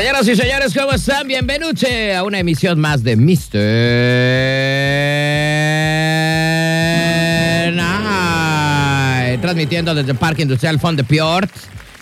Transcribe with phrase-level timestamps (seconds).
[0.00, 1.28] Señoras y señores, ¿cómo están?
[1.28, 1.84] Bienvenidos
[2.16, 3.58] a una emisión más de Mr.
[7.74, 9.42] Night.
[9.42, 11.50] Transmitiendo desde el Parque Industrial Fond de Piort,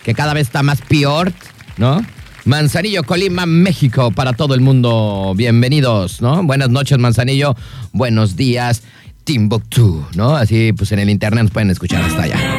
[0.05, 1.35] que cada vez está más Piort,
[1.77, 2.01] ¿no?
[2.45, 5.33] Manzanillo, Colima, México, para todo el mundo.
[5.37, 6.41] Bienvenidos, ¿no?
[6.45, 7.57] Buenas noches, Manzanillo.
[7.91, 8.85] Buenos días,
[9.25, 10.37] Timbuktu, ¿no?
[10.37, 12.58] Así, pues en el internet nos pueden escuchar hasta allá.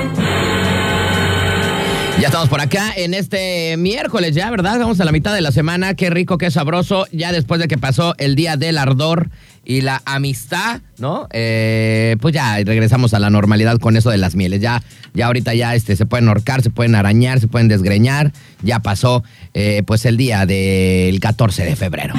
[2.19, 4.77] Ya estamos por acá en este miércoles, ya, ¿verdad?
[4.77, 5.93] Vamos a la mitad de la semana.
[5.93, 7.05] Qué rico, qué sabroso.
[7.13, 9.29] Ya después de que pasó el día del ardor
[9.63, 11.29] y la amistad, ¿no?
[11.31, 14.59] Eh, pues ya regresamos a la normalidad con eso de las mieles.
[14.59, 14.83] Ya,
[15.13, 18.33] ya ahorita ya este, se pueden ahorcar, se pueden arañar, se pueden desgreñar.
[18.63, 19.23] Ya pasó
[19.53, 22.15] eh, pues el día del 14 de febrero.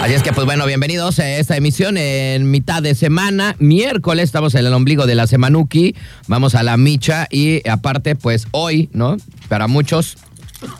[0.00, 3.54] Así es que, pues bueno, bienvenidos a esta emisión en mitad de semana.
[3.58, 5.94] Miércoles estamos en el ombligo de la Semanuki.
[6.26, 9.18] Vamos a la micha y aparte, pues hoy, ¿no?
[9.50, 10.16] Para muchos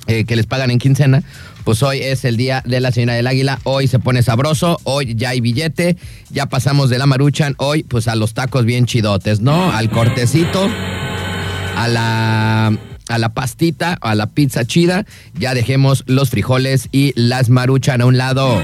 [0.06, 1.22] eh, que les pagan en quincena,
[1.64, 3.60] pues hoy es el día de la señora del águila.
[3.64, 5.98] Hoy se pone sabroso, hoy ya hay billete.
[6.30, 9.70] Ya pasamos de la maruchan, hoy pues a los tacos bien chidotes, ¿no?
[9.70, 10.66] Al cortecito,
[11.76, 12.72] a la
[13.08, 15.04] a la pastita, a la pizza chida.
[15.34, 18.62] Ya dejemos los frijoles y las maruchan a un lado.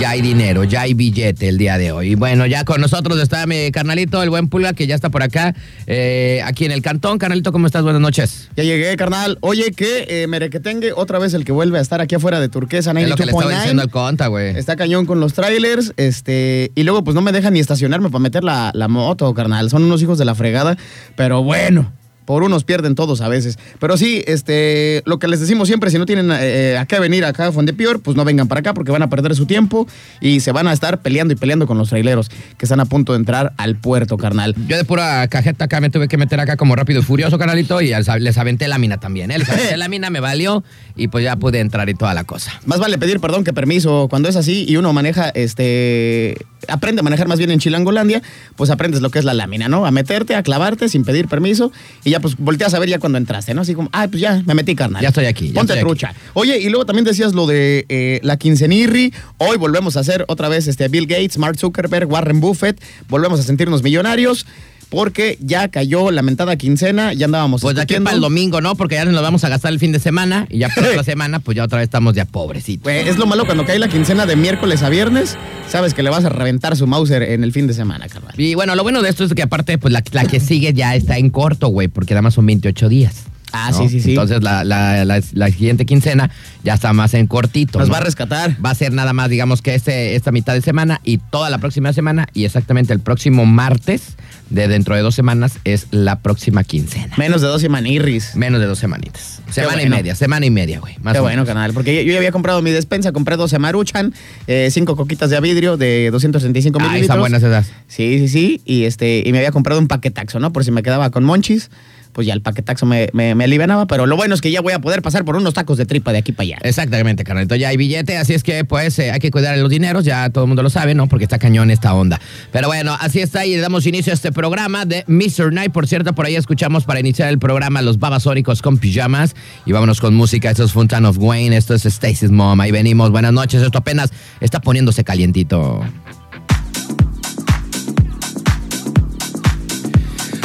[0.00, 2.12] Ya hay dinero, ya hay billete el día de hoy.
[2.12, 5.24] Y bueno, ya con nosotros está mi carnalito, el buen Pulga, que ya está por
[5.24, 5.56] acá,
[5.88, 7.18] eh, aquí en el cantón.
[7.18, 7.82] Carnalito, ¿cómo estás?
[7.82, 8.48] Buenas noches.
[8.56, 9.38] Ya llegué, carnal.
[9.40, 12.92] Oye, que eh, Merequetengue, otra vez el que vuelve a estar aquí afuera de Turquesa,
[12.92, 14.56] Es lo que le estaba diciendo al conta, güey.
[14.56, 18.20] Está cañón con los trailers, este, y luego pues no me dejan ni estacionarme para
[18.20, 19.68] meter la, la moto, carnal.
[19.68, 20.76] Son unos hijos de la fregada,
[21.16, 21.92] pero bueno.
[22.28, 23.58] Por unos pierden todos a veces.
[23.80, 27.24] Pero sí, este, lo que les decimos siempre, si no tienen eh, a qué venir
[27.24, 29.88] acá a Fondepior, pues no vengan para acá porque van a perder su tiempo
[30.20, 33.14] y se van a estar peleando y peleando con los traileros que están a punto
[33.14, 34.54] de entrar al puerto, carnal.
[34.66, 37.80] Yo de pura cajeta acá me tuve que meter acá como rápido y furioso, carnalito,
[37.80, 39.38] y les aventé lámina también, ¿eh?
[39.38, 40.62] Les aventé lámina, me valió
[40.96, 42.52] y pues ya pude entrar y toda la cosa.
[42.66, 44.08] Más vale pedir perdón que permiso.
[44.10, 46.36] Cuando es así y uno maneja, este,
[46.68, 48.20] aprende a manejar más bien en Chilangolandia,
[48.56, 49.86] pues aprendes lo que es la lámina, ¿no?
[49.86, 51.72] A meterte, a clavarte sin pedir permiso
[52.04, 53.62] y ya pues volteas a ver ya cuando entraste, ¿no?
[53.62, 55.02] Así como, ah, pues ya, me metí, carnal.
[55.02, 56.14] Ya estoy aquí, ya Ponte estoy trucha.
[56.34, 59.12] Oye, y luego también decías lo de eh, la quincenirri.
[59.38, 62.80] Hoy volvemos a hacer otra vez este Bill Gates, Mark Zuckerberg, Warren Buffett.
[63.08, 64.46] Volvemos a sentirnos millonarios.
[64.90, 68.74] Porque ya cayó la mentada quincena, ya andábamos Pues de aquí para el domingo, ¿no?
[68.74, 71.04] Porque ya nos lo vamos a gastar el fin de semana y ya para otra
[71.04, 72.84] semana, pues ya otra vez estamos ya pobrecitos.
[72.84, 75.36] Güey, es lo malo cuando cae la quincena de miércoles a viernes,
[75.68, 78.34] sabes que le vas a reventar su Mauser en el fin de semana, carnal.
[78.38, 80.94] Y bueno, lo bueno de esto es que aparte, pues la, la que sigue ya
[80.94, 83.24] está en corto, güey, porque nada más son 28 días.
[83.52, 83.78] Ah, ¿no?
[83.78, 84.10] sí, sí, sí.
[84.10, 86.30] Entonces la, la- la- la siguiente quincena
[86.64, 87.78] ya está más en cortito.
[87.78, 87.92] Nos ¿no?
[87.92, 88.56] va a rescatar.
[88.64, 91.58] Va a ser nada más, digamos que este, esta mitad de semana y toda la
[91.58, 94.16] próxima semana y exactamente el próximo martes
[94.50, 97.14] de dentro de dos semanas es la próxima quincena.
[97.18, 98.34] Menos de dos semanirris.
[98.34, 99.42] Menos de dos semanitas.
[99.50, 100.96] Semana y media, semana y media, güey.
[101.02, 101.72] más Qué bueno, canal.
[101.74, 104.14] Porque yo ya había comprado mi despensa, compré 12 maruchan,
[104.46, 107.02] eh, cinco coquitas de vidrio de 235 Ah, mililitros.
[107.04, 107.66] están buenas esas.
[107.88, 108.60] Sí, sí, sí.
[108.64, 110.52] Y, este, y me había comprado un paquetaxo, ¿no?
[110.52, 111.70] Por si me quedaba con monchis,
[112.18, 113.86] pues ya el paquetaxo me, me, me alivianaba.
[113.86, 116.10] Pero lo bueno es que ya voy a poder pasar por unos tacos de tripa
[116.10, 116.58] de aquí para allá.
[116.62, 117.54] Exactamente, carnalito.
[117.54, 120.42] Ya hay billete, así es que pues eh, hay que cuidar los dineros, ya todo
[120.42, 121.06] el mundo lo sabe, ¿no?
[121.06, 122.20] Porque está cañón esta onda.
[122.50, 125.52] Pero bueno, así está y le damos inicio a este programa de Mr.
[125.52, 125.70] Night.
[125.70, 129.36] Por cierto, por ahí escuchamos para iniciar el programa Los Babasónicos con Pijamas.
[129.64, 130.50] Y vámonos con música.
[130.50, 132.60] Esto es Fountain of Wayne, esto es Stacy's Mom.
[132.60, 133.12] Ahí venimos.
[133.12, 133.62] Buenas noches.
[133.62, 135.84] Esto apenas está poniéndose calientito.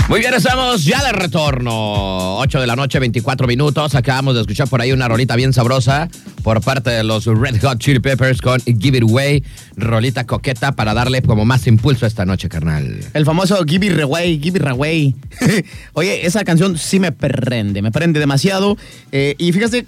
[0.09, 2.37] Muy bien, estamos ya de retorno.
[2.37, 3.95] 8 de la noche, 24 minutos.
[3.95, 6.09] Acabamos de escuchar por ahí una rolita bien sabrosa
[6.43, 9.43] por parte de los Red Hot Chili Peppers con Give It Away.
[9.77, 12.99] Rolita coqueta para darle como más impulso esta noche, carnal.
[13.13, 15.15] El famoso Give It Away, Give It Away.
[15.93, 18.77] Oye, esa canción sí me prende, me prende demasiado.
[19.13, 19.85] Eh, y fíjate,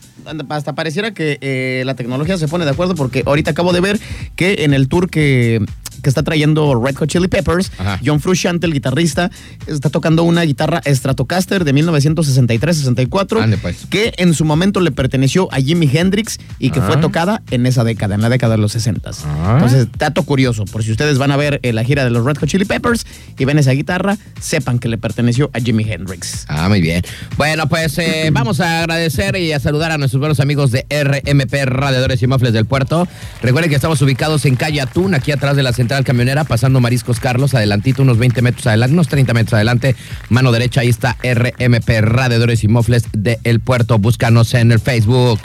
[0.49, 3.99] hasta pareciera que eh, la tecnología se pone de acuerdo porque ahorita acabo de ver
[4.37, 5.63] que en el tour que,
[6.05, 7.99] que está trayendo Red Hot Chili Peppers, Ajá.
[8.05, 9.31] John Frusciante, el guitarrista,
[9.65, 13.85] está tocando una guitarra Stratocaster de 1963-64 Ande, pues.
[13.89, 16.83] que en su momento le perteneció a Jimi Hendrix y que Ah.
[16.83, 19.09] fue tocada en esa década, en la década de los 60.
[19.25, 19.53] Ah.
[19.55, 22.37] Entonces, dato curioso, por si ustedes van a ver eh, la gira de los Red
[22.37, 23.05] Hot Chili Peppers
[23.37, 26.45] y ven esa guitarra, sepan que le perteneció a Jimi Hendrix.
[26.47, 27.01] Ah, muy bien.
[27.37, 31.65] Bueno, pues eh, vamos a agradecer y a saludar a nuestros buenos amigos de RMP
[31.65, 33.07] Radiadores y Mofles del Puerto.
[33.41, 37.19] Recuerden que estamos ubicados en calle Atún, aquí atrás de la central camionera, pasando Mariscos
[37.19, 39.95] Carlos, adelantito, unos 20 metros adelante, unos 30 metros adelante,
[40.29, 43.97] mano derecha, ahí está RMP Radiadores y Mofles del Puerto.
[43.97, 45.39] Búscanos en el Facebook.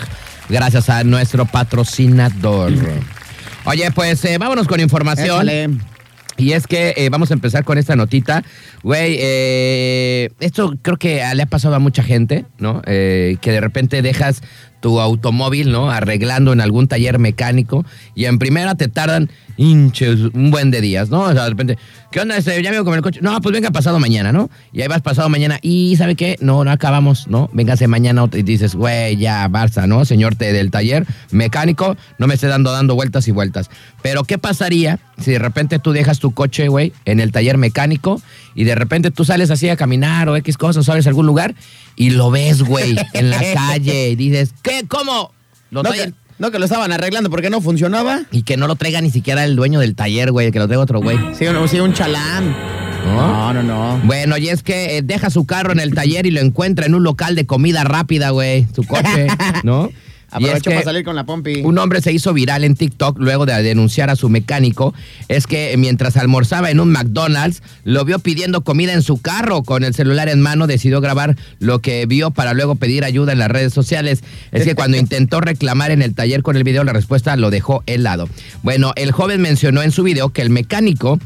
[0.49, 2.73] Gracias a nuestro patrocinador.
[3.65, 5.49] Oye, pues eh, vámonos con información.
[5.49, 5.91] Échale.
[6.41, 8.43] Y es que eh, vamos a empezar con esta notita.
[8.83, 12.81] Güey, eh, esto creo que le ha pasado a mucha gente, ¿no?
[12.87, 14.43] Eh, que de repente dejas
[14.81, 15.91] tu automóvil, ¿no?
[15.91, 19.31] Arreglando en algún taller mecánico y en primera te tardan
[19.61, 21.21] hinches un buen de días, ¿no?
[21.21, 21.79] O sea, de repente,
[22.11, 22.37] ¿qué onda?
[22.37, 23.21] Este, ya vengo con el coche.
[23.23, 24.49] No, pues venga pasado mañana, ¿no?
[24.73, 26.39] Y ahí vas pasado mañana y ¿sabe qué?
[26.41, 27.51] No, no acabamos, ¿no?
[27.53, 30.07] Véngase mañana y dices, güey, ya, Barça, ¿no?
[30.07, 33.71] Señor te del taller mecánico, no me esté dando, dando vueltas y vueltas.
[34.01, 38.23] Pero ¿qué pasaría si de repente tú dejas tu coche, güey, en el taller mecánico
[38.55, 41.55] y de repente tú sales así a caminar o X cosas, sabes algún lugar
[41.97, 44.87] y lo ves, güey, en la calle y dices, ¿qué?
[44.89, 45.33] ¿Cómo?
[45.71, 45.91] Lo No
[46.41, 48.23] no que lo estaban arreglando porque no funcionaba.
[48.33, 50.83] Y que no lo traiga ni siquiera el dueño del taller, güey, que lo traiga
[50.83, 51.19] otro güey.
[51.39, 52.57] Sí, un, sí, un chalán.
[53.05, 53.53] ¿No?
[53.53, 54.01] No, no, no.
[54.05, 56.95] Bueno, y es que eh, deja su carro en el taller y lo encuentra en
[56.95, 58.67] un local de comida rápida, güey.
[58.75, 59.27] Su coche,
[59.65, 59.91] ¿no?
[60.39, 61.63] Es que para salir con la pompi.
[61.63, 64.95] Un hombre se hizo viral en TikTok luego de denunciar a su mecánico.
[65.29, 69.63] Es que mientras almorzaba en un McDonald's, lo vio pidiendo comida en su carro.
[69.63, 73.39] Con el celular en mano, decidió grabar lo que vio para luego pedir ayuda en
[73.39, 74.23] las redes sociales.
[74.53, 77.83] Es que cuando intentó reclamar en el taller con el video, la respuesta lo dejó
[77.87, 78.29] helado.
[78.63, 81.19] Bueno, el joven mencionó en su video que el mecánico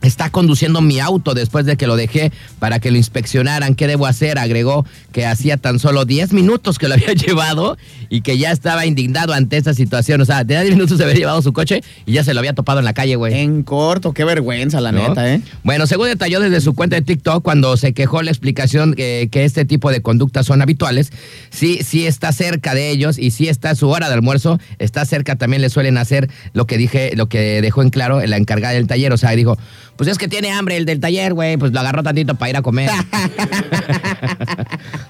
[0.00, 3.74] Está conduciendo mi auto después de que lo dejé para que lo inspeccionaran.
[3.74, 4.38] ¿Qué debo hacer?
[4.38, 7.76] Agregó que hacía tan solo 10 minutos que lo había llevado
[8.08, 10.20] y que ya estaba indignado ante esta situación.
[10.20, 12.52] O sea, de 10 minutos se había llevado su coche y ya se lo había
[12.52, 13.34] topado en la calle, güey.
[13.34, 15.08] En corto, qué vergüenza, la ¿no?
[15.08, 15.40] neta, ¿eh?
[15.64, 19.44] Bueno, según detalló desde su cuenta de TikTok, cuando se quejó la explicación que, que
[19.44, 21.10] este tipo de conductas son habituales,
[21.50, 25.36] sí, sí está cerca de ellos y sí está su hora de almuerzo, está cerca,
[25.36, 28.86] también le suelen hacer lo que dije, lo que dejó en claro la encargada del
[28.86, 29.12] taller.
[29.12, 29.58] O sea, dijo,
[29.98, 32.56] pues es que tiene hambre el del taller, güey, pues lo agarró tantito para ir
[32.56, 32.88] a comer.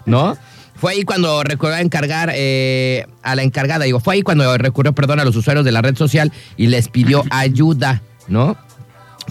[0.06, 0.34] ¿No?
[0.76, 4.94] Fue ahí cuando recurrió a encargar eh, a la encargada, digo, fue ahí cuando recurrió,
[4.94, 8.56] perdón, a los usuarios de la red social y les pidió ayuda, ¿no?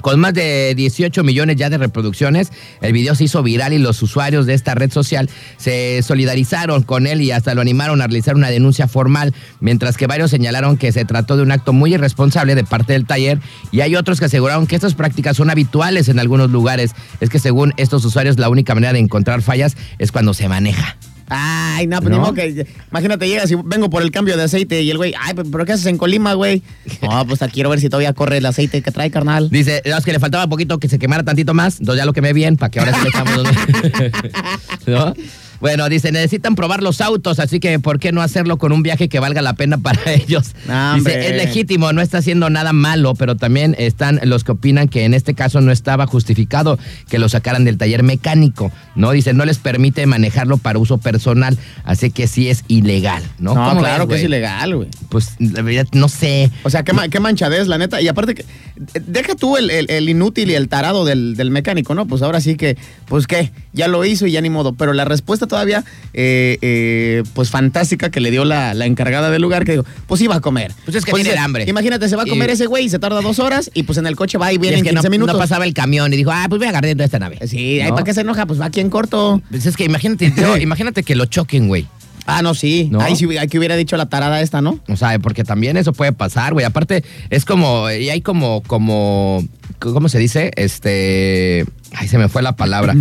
[0.01, 2.51] Con más de 18 millones ya de reproducciones,
[2.81, 7.07] el video se hizo viral y los usuarios de esta red social se solidarizaron con
[7.07, 10.91] él y hasta lo animaron a realizar una denuncia formal, mientras que varios señalaron que
[10.91, 13.39] se trató de un acto muy irresponsable de parte del taller
[13.71, 16.91] y hay otros que aseguraron que estas prácticas son habituales en algunos lugares.
[17.19, 20.97] Es que según estos usuarios la única manera de encontrar fallas es cuando se maneja.
[21.29, 22.15] Ay, no, pues ¿No?
[22.17, 22.65] ni modo que.
[22.89, 25.73] Imagínate, llegas y vengo por el cambio de aceite y el güey, ay, pero ¿qué
[25.73, 26.61] haces en Colima, güey?
[27.01, 29.49] No, pues quiero ver si todavía corre el aceite que trae, carnal.
[29.49, 32.13] Dice, "No, es que le faltaba poquito que se quemara tantito más, entonces ya lo
[32.13, 33.43] quemé bien para que ahora sí le echamos
[34.87, 35.13] ¿No?
[35.59, 39.09] Bueno, dice, necesitan probar los autos, así que ¿por qué no hacerlo con un viaje
[39.09, 40.53] que valga la pena para ellos?
[40.95, 45.05] Dice, es legítimo, no está haciendo nada malo, pero también están los que opinan que
[45.05, 46.77] en este caso no estaba justificado
[47.09, 49.11] que lo sacaran del taller mecánico, ¿no?
[49.11, 53.55] Dice, no les permite manejarlo para uso personal, así que sí es ilegal, ¿no?
[53.55, 54.89] No, ¿Cómo claro ves, que es ilegal, güey.
[55.09, 56.51] Pues, la verdad, no sé.
[56.63, 57.99] O sea, qué, ma- qué manchadez, la neta.
[58.01, 61.49] Y aparte, que, eh, deja tú el, el- el inútil y el tarado del, del
[61.49, 62.05] mecánico, ¿no?
[62.05, 62.77] Pues ahora sí que,
[63.07, 64.73] pues qué, ya lo hizo y ya ni modo.
[64.73, 65.83] Pero la respuesta todavía,
[66.13, 70.21] eh, eh, pues fantástica que le dio la, la encargada del lugar, que dijo, pues
[70.21, 70.71] iba a comer.
[70.85, 71.65] Pues es que tiene dice, hambre.
[71.67, 73.97] Imagínate, se va a comer Y- ese güey y se tarda dos horas y pues
[73.97, 75.33] en el coche va y Y viene es en que 15 no, minutos.
[75.33, 77.39] no pasaba el camión y dijo, ah, pues voy a agarrar de esta nave.
[77.47, 77.89] Sí, ¿No?
[77.91, 79.41] para qué se enoja, pues va aquí en corto.
[79.49, 81.87] Pues es que imagínate, no, imagínate que lo choquen, güey.
[82.27, 82.89] Ah, no, sí.
[82.91, 82.99] ¿No?
[82.99, 84.79] Ahí sí, ahí que hubiera dicho la tarada esta, ¿no?
[84.89, 86.65] O sea, porque también eso puede pasar, güey.
[86.65, 89.43] Aparte, es como, y hay como, como,
[89.79, 90.51] ¿cómo se dice?
[90.57, 92.95] Este, ay, se me fue la palabra.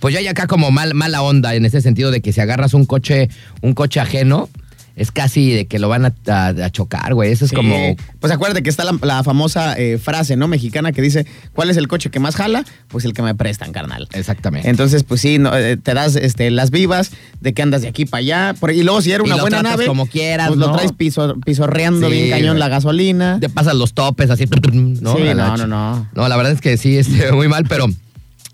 [0.00, 2.74] Pues ya hay acá como mal, mala onda en ese sentido de que si agarras
[2.74, 3.28] un coche,
[3.60, 4.48] un coche ajeno,
[4.96, 7.32] es casi de que lo van a, a- a chocar, güey.
[7.32, 7.56] Eso es Sí.
[7.56, 10.48] como, Pues acuérdate que está la, la famosa eh, frase, ¿no?
[10.48, 12.64] Mexicana que dice, ¿cuál es el coche que más jala?
[12.88, 14.08] Pues el que me prestan, carnal.
[14.12, 14.68] exactamente.
[14.68, 18.04] Entonces, pues sí, no, eh, te das este, las vivas de que andas de aquí
[18.06, 18.54] para allá.
[18.58, 20.92] Por- y luego, si era Y una lo buena nave, como quieras, pues lo traes
[20.92, 22.58] piso- pisorreando Sí, bien cañón güey.
[22.60, 23.38] la gasolina.
[23.40, 25.16] Te pasas los topes así, ¿no?
[25.16, 26.08] Sí, no, no, no.
[26.14, 27.86] No, la verdad es que sí, este, muy mal, pero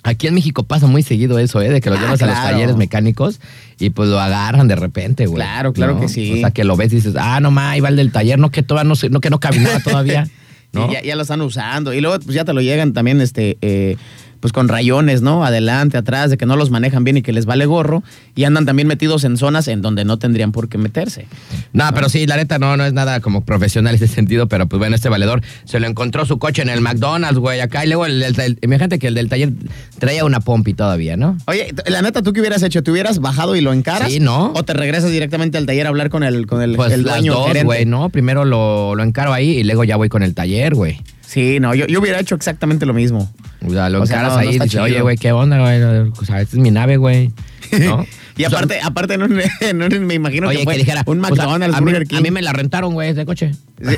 [0.08, 1.68] aquí en México pasa muy seguido eso, ¿eh?
[1.70, 3.40] De que lo Ah, llevas a los talleres mecánicos
[3.78, 5.36] y pues lo agarran de repente, güey.
[5.36, 6.32] Claro, claro que sí.
[6.32, 8.50] O sea, que lo ves y dices, ah, no ahí va el del taller, no
[8.50, 10.28] que todavía no, se- no que no caminaba todavía,
[10.72, 10.86] ¿no?
[10.88, 11.92] Sí, ya, ya lo están usando.
[11.94, 13.96] Y luego, pues ya te lo llegan también, este, eh,
[14.40, 15.44] pues con rayones, ¿no?
[15.44, 18.02] Adelante, atrás, de que no los manejan bien y que les vale gorro.
[18.34, 21.26] Y andan también metidos en zonas en donde no tendrían por qué meterse.
[21.72, 24.66] No, pero sí, la neta no, no es nada como profesional en ese sentido, pero
[24.66, 27.88] pues bueno, este valedor se lo encontró su coche en el McDonald's, güey, acá, y
[27.88, 29.50] luego el, el- el- imagínate que el del taller
[29.98, 31.36] traía una pompi todavía, ¿no?
[31.46, 32.82] Oye, la neta, ¿tú qué hubieras hecho?
[32.82, 34.10] ¿Te hubieras bajado y lo encaras?
[34.12, 34.52] Sí, ¿no?
[34.54, 37.14] ¿O te regresas directamente al taller a hablar con el, con el, Pues el las
[37.16, 38.08] dueño dos, güey, ¿no?
[38.10, 41.00] Primero lo, lo encaro ahí y luego ya voy con el taller, güey.
[41.28, 43.30] Sí, no, yo, yo hubiera hecho exactamente lo mismo.
[43.66, 45.82] O sea, lo O sea, no, no ahí dices, oye, güey, ¿qué onda, güey?
[46.18, 47.32] O sea, esta es mi nave, güey.
[47.80, 48.06] ¿No?
[48.38, 49.36] Y aparte, aparte no, no
[50.00, 52.16] me imagino Oye, que, fue que dijera, un pues, a- McDonald's, a, mí, King.
[52.16, 53.50] a mí me la rentaron, güey, de coche.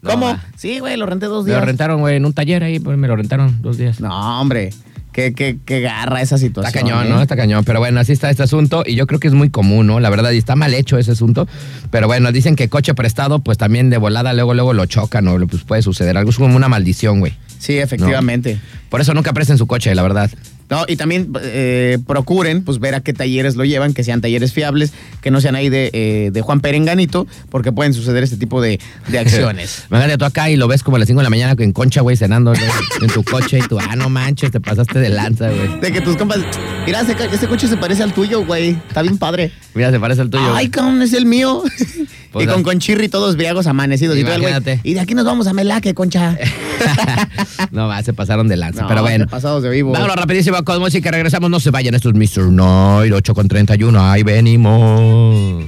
[0.00, 0.38] No, ¿Cómo?
[0.56, 1.60] sí, güey, lo renté dos Me días.
[1.60, 4.00] lo rentaron, güey, en un taller ahí, pues me lo rentaron dos días.
[4.00, 4.70] No, hombre.
[5.18, 6.68] Qué, qué, qué garra esa situación.
[6.68, 7.10] Está cañón, ¿eh?
[7.10, 7.20] ¿no?
[7.20, 7.64] Está cañón.
[7.64, 9.98] Pero bueno, así está este asunto y yo creo que es muy común, ¿no?
[9.98, 11.48] La verdad, y está mal hecho ese asunto.
[11.90, 15.44] Pero bueno, dicen que coche prestado, pues también de volada luego, luego lo chocan o
[15.48, 16.16] pues puede suceder.
[16.16, 17.32] Algo es como una maldición, güey.
[17.58, 18.60] Sí, efectivamente.
[18.90, 20.30] Por eso nunca presten su coche, la verdad.
[20.70, 24.52] No, y también eh, procuren pues ver a qué talleres lo llevan, que sean talleres
[24.52, 28.60] fiables, que no sean ahí de, eh, de Juan Perenganito, porque pueden suceder este tipo
[28.60, 29.84] de, de acciones.
[29.90, 32.02] Imagínate tú acá y lo ves como a las 5 de la mañana en concha,
[32.02, 35.80] güey, cenando en tu coche y tú, ah, no manches, te pasaste de lanza, güey.
[35.80, 36.40] De que tus compas,
[36.84, 38.70] mira, ca- este coche se parece al tuyo, güey.
[38.88, 39.50] Está bien padre.
[39.74, 40.54] Mira, se parece al tuyo.
[40.54, 41.62] Ay, cabrón, es el mío.
[42.32, 42.62] Pues, y con ah.
[42.62, 44.16] conchirri todos briagos amanecidos.
[44.16, 46.36] Y, todo el y de aquí nos vamos a Melaque, concha.
[47.70, 48.82] no, va, se pasaron de lanza.
[48.82, 49.26] No, pero bueno.
[49.26, 49.92] pasados de vivo.
[49.92, 52.50] Vámonos rapidísimo con música, regresamos, no se vayan, esto es Mr.
[52.50, 55.64] Night, 8 con 31, ahí venimos.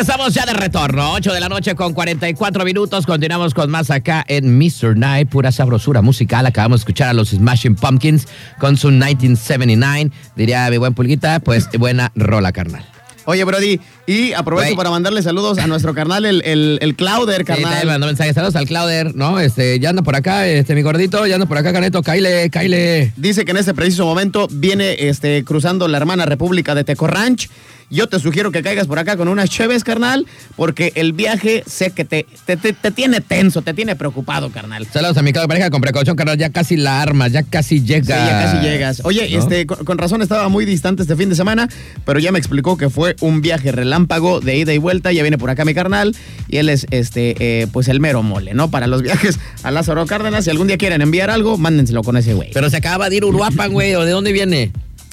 [0.00, 4.24] Estamos ya de retorno, 8 de la noche con 44 minutos, continuamos con más acá
[4.28, 4.96] en Mr.
[4.96, 8.26] Night, pura sabrosura musical, acabamos de escuchar a los Smashing Pumpkins
[8.58, 12.84] con su 1979, diría mi buen pulguita, pues buena rola, carnal.
[13.26, 17.44] Oye, Brody, y aprovecho para mandarle saludos a nuestro carnal, el, el, el Clauder, Sí,
[17.44, 17.86] también carnal.
[17.86, 19.38] mandó mensajes, saludos al Clauder, ¿no?
[19.38, 23.12] Este, ya anda por acá, este, mi gordito, ya anda por acá, Caneto, caile, caile.
[23.16, 27.50] Dice que en este preciso momento viene este, cruzando la hermana República de Teco Ranch.
[27.90, 30.24] Yo te sugiero que caigas por acá con unas cheves, carnal,
[30.56, 34.86] porque el viaje sé que te, te, te- te tiene tenso, te tiene preocupado, carnal.
[34.92, 38.04] Saludos a mi pareja con precaución, carnal, ya casi la armas, ya casi llega.
[38.16, 39.00] Sí, ya casi llegas.
[39.04, 39.38] Oye, ¿No?
[39.40, 41.68] este, con, con razón estaba muy distante este fin de semana,
[42.04, 45.10] pero ya me explicó que fue un viaje relámpago de ida y vuelta.
[45.12, 46.14] Ya viene por acá mi carnal
[46.48, 48.70] y él es, este, eh, pues el mero mole, ¿no?
[48.70, 50.44] Para los viajes a Lázaro Cárdenas.
[50.44, 52.50] Si algún día quieren enviar algo, mándenselo con ese güey.
[52.54, 54.70] Pero se acaba de ir Uruapan, güey, ¿o de dónde viene?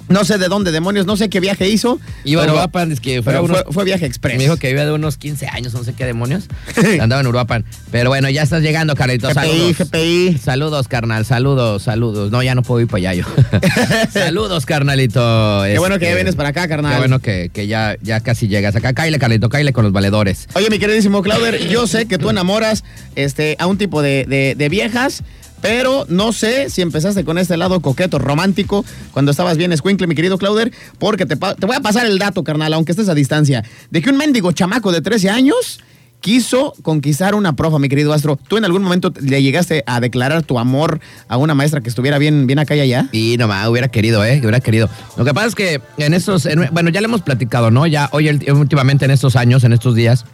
[0.10, 2.00] No sé de dónde demonios, no sé qué viaje hizo.
[2.24, 4.38] Iba a pero- Uruapan, es que fue, pero unos- fue, fue viaje express.
[4.38, 6.46] Me dijo que iba de unos 15 años, no sé qué demonios.
[7.02, 7.66] Andaba en Uruapan.
[7.92, 9.34] Pero bueno, ya estás llegando, Carlitos.
[9.34, 9.78] GPI, Saludos.
[9.78, 10.38] GPI.
[10.38, 11.26] Saludos, carnal.
[11.26, 12.32] Saludos, saludos.
[12.32, 13.26] No, ya no puedo ir para allá yo.
[14.12, 15.64] saludos, carnalito.
[15.66, 16.94] Qué bueno que ya Este, vienes para acá, carnal.
[16.94, 18.94] Qué bueno que, que ya, ya casi llegas acá.
[18.94, 20.48] Caile, Carlito, caile con los valedores.
[20.54, 22.84] Oye, mi queridísimo Clauder, yo sé que tú enamoras
[23.16, 25.24] este, a un tipo de, de- de viejas,
[25.62, 30.16] pero no sé si empezaste con este lado coqueto, romántico, cuando estabas bien escuincle, mi
[30.16, 33.64] querido Clauder, porque te, te voy a pasar el dato, carnal, aunque estés a distancia,
[33.90, 35.80] de que un mendigo chamaco de 13 años
[36.20, 38.38] quiso conquistar una profa, mi querido Astro.
[38.48, 42.18] ¿Tú en algún momento le llegaste a declarar tu amor a una maestra que estuviera
[42.18, 43.08] bien, bien acá y allá?
[43.12, 44.40] Y nomás, hubiera querido, ¿eh?
[44.42, 44.90] Hubiera querido.
[45.16, 47.86] Lo que pasa es que en estos, en- bueno, ya le hemos platicado, ¿no?
[47.86, 50.26] Ya hoy, últimamente en estos años, en estos días,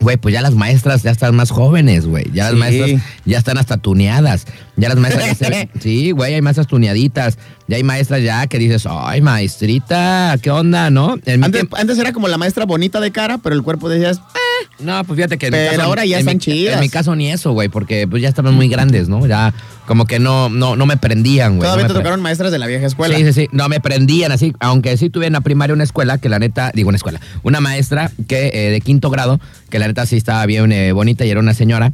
[0.00, 2.24] güey, pues ya las maestras ya están más jóvenes, güey.
[2.32, 2.58] Ya las Sí.
[2.58, 2.90] maestras
[3.26, 4.46] ya están hasta tuneadas.
[4.76, 7.36] Ya las maestras ya se ven- Sí, güey, hay maestras tuneaditas.
[7.68, 11.18] Ya hay maestras ya que dices, ay, maestrita, ¿qué onda, no?
[11.42, 15.04] Antes, antes era como la maestra bonita de cara, pero el cuerpo decías, "Eh, No,
[15.04, 15.82] pues fíjate que en mi Pero caso.
[15.82, 16.74] ahora ya en están mi- chidas.
[16.74, 19.26] En mi caso ni eso, güey, porque pues ya estaban muy grandes, ¿no?
[19.26, 19.52] Ya
[19.86, 21.66] como que no, no, no me prendían, güey.
[21.66, 23.16] todavía no te pre- tocaron maestras de la vieja escuela.
[23.16, 23.48] Sí, sí, sí.
[23.52, 24.52] No, me prendían así.
[24.60, 27.60] Aunque sí tuve en la primaria una escuela que la neta, digo una escuela, una
[27.60, 31.30] maestra que eh, de quinto grado, que la neta sí estaba bien eh, bonita y
[31.30, 31.92] era una señora.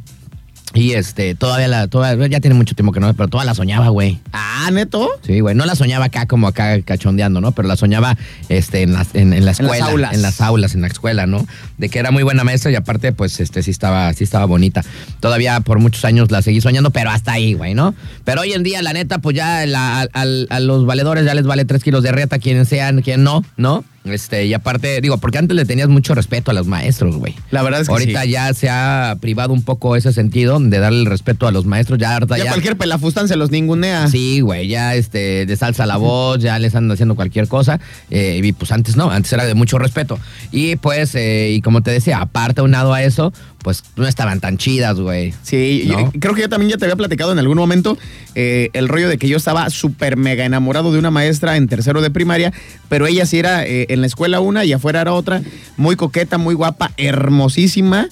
[0.79, 3.89] Y este, todavía la, todavía, ya tiene mucho tiempo que no, pero toda la soñaba,
[3.89, 4.19] güey.
[4.31, 5.09] Ah, neto.
[5.25, 5.55] Sí, güey.
[5.55, 7.51] No la soñaba acá como acá cachondeando, ¿no?
[7.51, 8.15] Pero la soñaba
[8.49, 9.85] este, en, las- en, en la las escuela.
[9.87, 10.13] aulas.
[10.13, 11.47] En las aulas, en la escuela, ¿no?
[11.79, 14.83] De que era muy buena maestra y aparte, pues, este, sí estaba, sí estaba bonita.
[15.19, 17.95] Todavía por muchos años la seguí soñando, pero hasta ahí, güey, ¿no?
[18.23, 21.45] Pero hoy en día, la neta, pues ya la- al- a los valedores ya les
[21.47, 23.83] vale tres kilos de reta, quien sean, quien no, ¿no?
[24.13, 27.35] Este, y aparte, digo, porque antes le tenías mucho respeto a los maestros, güey.
[27.51, 28.29] La verdad es que Ahorita sí.
[28.31, 31.99] ya se ha privado un poco ese sentido de darle el respeto a los maestros.
[31.99, 34.07] Ya, ahorita Ya, ya cualquier pelafustán se los ningunea.
[34.07, 37.79] Sí, güey, ya este, de salsa la voz, ya les andan haciendo cualquier cosa.
[38.09, 40.19] eh, y pues antes no, antes era de mucho respeto.
[40.51, 43.33] Y pues, eh, y como te decía, aparte unado a eso,
[43.67, 45.33] pues no estaban tan chidas, güey.
[45.43, 45.99] Sí, ¿No?
[45.99, 47.97] yo- creo que yo también ya te había platicado en algún momento
[48.33, 51.99] eh, el rollo de que yo estaba súper mega enamorado de una maestra en tercero
[51.99, 52.53] de primaria,
[52.87, 55.41] pero ella sí era eh, en la escuela una y afuera era otra,
[55.75, 58.07] muy coqueta, muy guapa, hermosísima.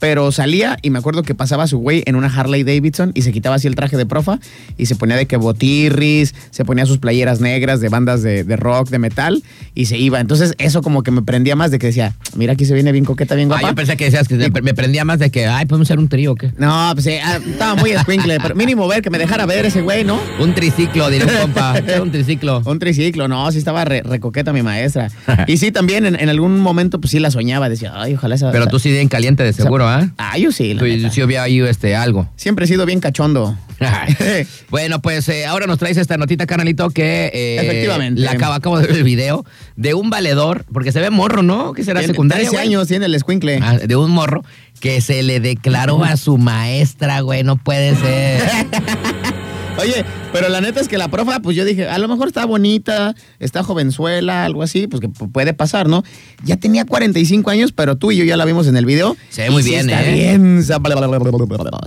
[0.00, 3.32] Pero salía y me acuerdo que pasaba su güey en una Harley Davidson y se
[3.32, 4.38] quitaba así el traje de profa
[4.76, 8.56] y se ponía de que botirris, se ponía sus playeras negras de bandas de, de
[8.56, 9.42] rock, de metal
[9.74, 10.20] y se iba.
[10.20, 13.04] Entonces eso como que me prendía más de que decía, mira aquí se viene bien
[13.04, 13.68] coqueta, bien Ah, guapa.
[13.70, 16.32] yo pensé que decías que me prendía más de que, ay, podemos hacer un trío
[16.32, 16.52] o qué.
[16.58, 19.80] No, pues eh, ah, estaba muy escuincle, pero mínimo ver que me dejara ver ese
[19.82, 20.20] güey, ¿no?
[20.40, 21.74] Un triciclo, diré un compa.
[22.02, 22.62] Un triciclo.
[22.64, 25.10] Un triciclo, no, sí estaba re, recoqueta mi maestra.
[25.46, 28.50] Y sí, también en, en algún momento, pues sí la soñaba, decía, ay, ojalá esa.
[28.52, 30.10] Pero esa- tú sí bien caliente de seguro, ¿ah?
[30.18, 31.10] Ah, yo sí, la Tú neta.
[31.10, 32.28] sí había ahí este, algo.
[32.36, 33.56] Siempre he sido bien cachondo.
[34.70, 38.20] bueno, pues eh, ahora nos traes esta notita, canalito, que eh, Efectivamente.
[38.20, 39.44] La acabo, acabo de ver el video
[39.76, 41.72] de un valedor, porque se ve morro, ¿no?
[41.72, 42.42] Que será Tiene secundaria.
[42.48, 42.66] 13 güey?
[42.68, 43.60] años tiene el escuincle.
[43.62, 44.44] Ah, de un morro
[44.80, 47.42] que se le declaró a su maestra, güey.
[47.44, 48.42] No puede ser.
[49.78, 52.44] Oye, pero la neta es que la profa, pues yo dije, a lo mejor está
[52.44, 56.04] bonita, está jovenzuela, algo así, pues que pu- puede pasar, ¿no?
[56.44, 59.16] Ya tenía 45 años, pero tú y yo ya la vimos en el video.
[59.30, 60.12] Se ve muy Y sí bien, está ¿eh?
[60.12, 60.58] bien.
[60.58, 60.78] o sea,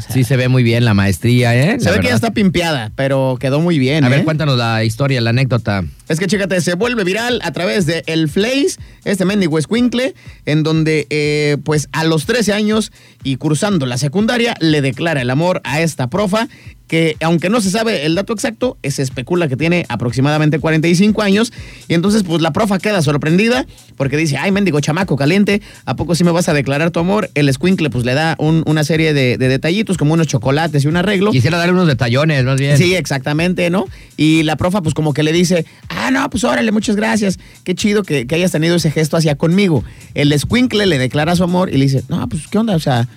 [0.09, 1.79] Sí se ve muy bien la maestría, ¿eh?
[1.79, 4.03] Se ve que ya está pimpeada, pero quedó muy bien.
[4.03, 4.23] A ver, ¿eh?
[4.23, 5.83] cuéntanos la historia, la anécdota.
[6.09, 10.13] Es que chécate, se vuelve viral a través de El Flays, este mendigo escuincle,
[10.45, 12.91] en donde, eh, pues a los 13 años
[13.23, 16.47] y cursando la secundaria, le declara el amor a esta profa,
[16.87, 21.21] que aunque no se sabe el dato exacto, eh, se especula que tiene aproximadamente 45
[21.21, 21.51] años,
[21.87, 23.65] y entonces pues la profa queda sorprendida,
[23.97, 27.29] porque dice, ay, mendigo chamaco caliente, ¿a poco sí me vas a declarar tu amor?
[27.35, 30.87] El escuincle pues le da un- una serie de, de detallitos, como unos chocolates y
[30.87, 31.31] un arreglo.
[31.31, 32.77] Quisiera darle unos detallones, más bien.
[32.77, 33.85] Sí, exactamente, ¿no?
[34.17, 37.39] Y la profa, pues como que le dice, ah, no, pues órale, muchas gracias.
[37.63, 39.83] Qué chido que, que hayas tenido ese gesto hacia conmigo.
[40.13, 43.07] El escuincle le declara su amor y le dice, no, pues qué onda, o sea,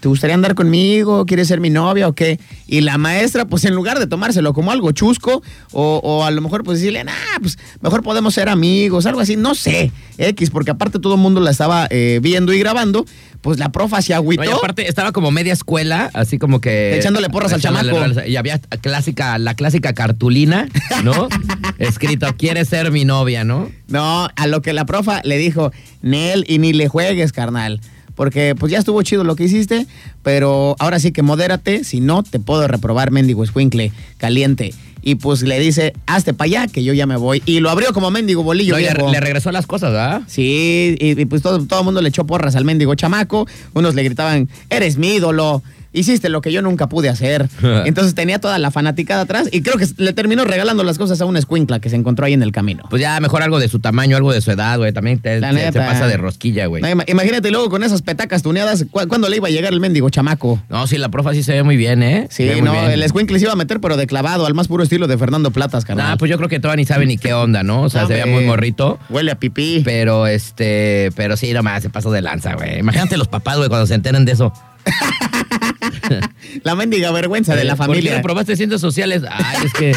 [0.00, 1.26] ¿te gustaría andar conmigo?
[1.26, 2.38] ¿Quieres ser mi novia o qué?
[2.66, 6.40] Y la maestra, pues en lugar de tomárselo como algo chusco, o, o a lo
[6.40, 10.70] mejor pues decirle, nah, pues mejor podemos ser amigos, algo así, no sé, X, porque
[10.70, 13.04] aparte todo el mundo la estaba eh, viendo y grabando,
[13.40, 14.42] pues la profa se agüitó.
[14.44, 16.96] No, y aparte estaba como media escuela, así como que.
[16.96, 18.08] Echándole porras al Echándole chamaco.
[18.14, 18.28] porras.
[18.28, 20.68] Y había clásica, la clásica cartulina,
[21.04, 21.28] ¿no?
[21.78, 23.70] Escrito, ¿quieres ser mi novia, no?
[23.88, 25.70] No, a lo que la profa le dijo,
[26.02, 27.80] Nel, y ni le juegues, carnal.
[28.16, 29.86] Porque pues ya estuvo chido lo que hiciste,
[30.24, 34.74] pero ahora sí que modérate, si no te puedo reprobar, mendigo escuincle, caliente.
[35.02, 37.40] Y pues le dice, hazte para allá, que yo ya me voy.
[37.46, 38.72] Y lo abrió como mendigo bolillo.
[38.72, 39.12] No, y le, viejo.
[39.12, 40.22] le regresó las cosas, ¿verdad?
[40.26, 43.46] Sí, y, y, pues todo, todo el mundo le echó porras al mendigo chamaco.
[43.72, 45.62] Unos le gritaban, eres mi ídolo.
[45.98, 47.48] Hiciste lo que yo nunca pude hacer.
[47.84, 51.24] Entonces tenía toda la fanaticada atrás y creo que le terminó regalando las cosas a
[51.24, 52.84] una escuincla que se encontró ahí en el camino.
[52.90, 54.92] Pues ya mejor algo de su tamaño, algo de su edad, güey.
[54.92, 55.86] También te, neta.
[55.86, 56.82] pasa de rosquilla, güey.
[56.82, 60.10] No, imagínate luego con esas petacas tuneadas, ¿cu- ¿cuándo le iba a llegar el mendigo
[60.10, 60.62] chamaco?
[60.68, 62.26] No, sí, la profa sí se ve muy bien, ¿eh?
[62.30, 62.90] Sí, Se no, bien.
[62.90, 65.50] el escuincle se iba a meter, pero de clavado, al más puro estilo de Fernando
[65.50, 66.08] Platas, carnal.
[66.10, 67.82] Nah, pues yo creo que todavía ni sabe ni qué onda, ¿no?
[67.82, 68.98] O sea, No, se veía muy morrito.
[69.08, 69.82] Huele a pipí.
[69.84, 72.78] Pero este, pero sí, nomás se pasó de lanza, güey.
[72.78, 74.52] Imagínate los papás, güey, cuando se enteren de eso.
[76.64, 78.16] La mendiga vergüenza de la Eh, ¿Por qué familia.
[78.16, 79.22] reprobaste ciencias sociales?
[79.30, 79.92] Ay, es que,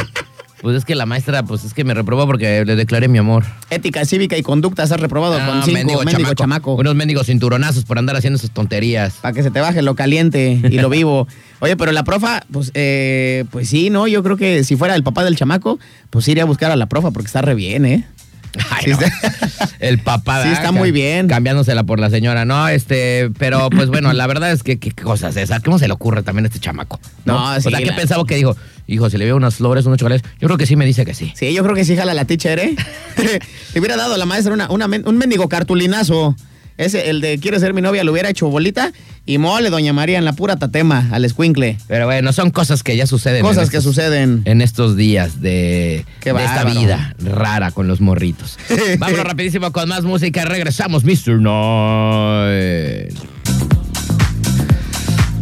[0.62, 3.45] pues es que la maestra, pues es que me reprobó porque le declaré mi amor.
[3.69, 6.76] Ética cívica y conducta, has reprobado Ah, con cinco, mendigo, chamaco.
[6.76, 9.13] Unos mendigos cinturonazos por andar haciendo esas tonterías.
[9.22, 11.28] Para que se te baje lo caliente y lo vivo.
[11.62, 14.08] Oye, pero la profa, pues, eh, pues sí, ¿no?
[14.08, 16.88] Yo creo que si fuera el papá del chamaco, pues iría a buscar a la
[16.88, 18.06] profa porque está re bien, ¿eh?
[18.69, 18.99] Ay, Sí no.
[18.99, 20.43] está- El papá.
[20.43, 21.27] Sí, está muy bien.
[21.27, 22.45] Cambiándosela por la señora.
[22.45, 25.62] No, este, pero pues bueno, la verdad es que qué cosas esas.
[25.63, 26.99] ¿Cómo se le ocurre también a este chamaco?
[27.25, 28.55] No, o sí, sea, ¿qué la- pensaba que dijo?
[28.88, 30.27] Hijo, si le veo unas flores, unos chocolates.
[30.39, 31.31] Yo creo que sí me dice que sí.
[31.35, 32.75] Sí, yo creo que sí jala la teacher, ¿eh?
[33.73, 36.35] Le hubiera dado a la maestra una, un mendigo cartulinazo.
[36.79, 38.93] Ese, el de quiere ser mi novia, le hubiera hecho bolita
[39.25, 41.77] y mole, doña María, en la pura tatema, al escuincle.
[41.89, 43.41] Pero bueno, son cosas que ya suceden.
[43.41, 44.43] Cosas que suceden.
[44.45, 48.57] En estos días de, de esta vida rara con los morritos.
[48.97, 50.45] Vámonos rapidísimo con más música.
[50.45, 51.41] Regresamos, Mr.
[51.41, 53.13] Night.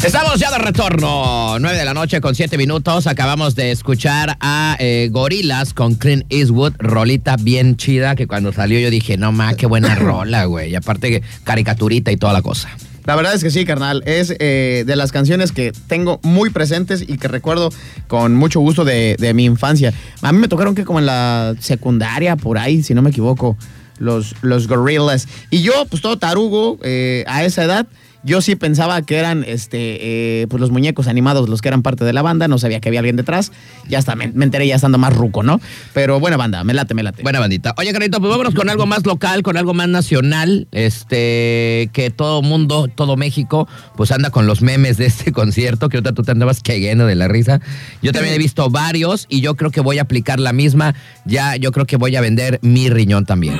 [0.04, 3.08] Estamos ya de retorno, 9 de la noche con 7 minutos.
[3.08, 8.80] Acabamos de escuchar a eh, Gorilas con Clint Eastwood, rolita bien chida que cuando salió
[8.80, 10.72] yo dije, no ma, qué buena rola, güey.
[10.72, 12.70] Y aparte que caricaturita y toda la cosa.
[13.06, 14.04] La verdad es que sí, carnal.
[14.06, 17.70] Es eh, de las canciones que tengo muy presentes y que recuerdo
[18.08, 19.94] con mucho gusto de, de mi infancia.
[20.22, 23.58] A mí me tocaron que como en la secundaria, por ahí, si no me equivoco,
[23.98, 25.28] los, los Gorillaz.
[25.50, 27.88] Y yo, pues todo tarugo, eh, a esa edad,
[28.28, 32.04] yo sí pensaba que eran este, eh, pues los muñecos animados los que eran parte
[32.04, 32.50] de la banda.
[32.50, 33.54] No sabía que había alguien detrás.
[33.88, 35.62] Ya hasta me, me enteré ya estando más ruco, ¿no?
[35.94, 37.24] Pero buena banda, me late, me late.
[37.24, 37.74] Buena bandita.
[37.78, 40.68] Oye, Carito, pues vámonos con algo más local, con algo más nacional.
[40.74, 45.98] Este, que todo mundo, todo México, pues anda con los memes de este concierto, que
[45.98, 47.62] ahorita tú te andabas cayendo de la risa.
[48.02, 50.96] Yo también he visto varios y yo creo que voy a aplicar la misma.
[51.24, 53.58] Ya, yo creo que voy a vender mi riñón también.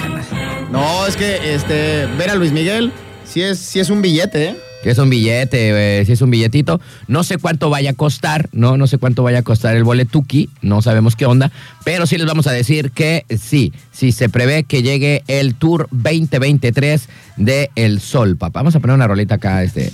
[0.74, 2.92] No, es que este, ver a Luis Miguel
[3.38, 4.56] sí es, sí es un billete, ¿eh?
[4.82, 6.82] Que es un billete, eh, si es un billetito.
[7.08, 8.78] No sé cuánto vaya a costar, ¿no?
[8.78, 11.52] No sé cuánto vaya a costar el boletuki, no sabemos qué onda.
[11.84, 15.88] Pero sí les vamos a decir que sí, sí se prevé que llegue el Tour
[15.92, 18.62] 2023 de El Sol, papá.
[18.62, 19.92] Vamos a poner una rolita acá, este.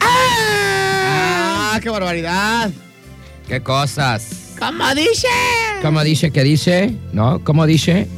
[0.00, 1.78] ¡Ah!
[1.82, 2.70] ¡Qué barbaridad!
[3.48, 4.52] ¿Qué cosas?
[4.58, 5.28] ¿Cómo dice?
[5.80, 6.94] ¿Cómo dice que dice?
[7.14, 7.42] ¿No?
[7.42, 8.08] ¿Cómo dice?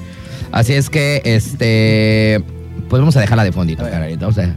[0.51, 2.58] Así es que, este.
[2.89, 3.85] Pues vamos a dejarla de fondito.
[3.85, 4.55] Vamos a-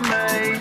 [0.00, 0.60] me.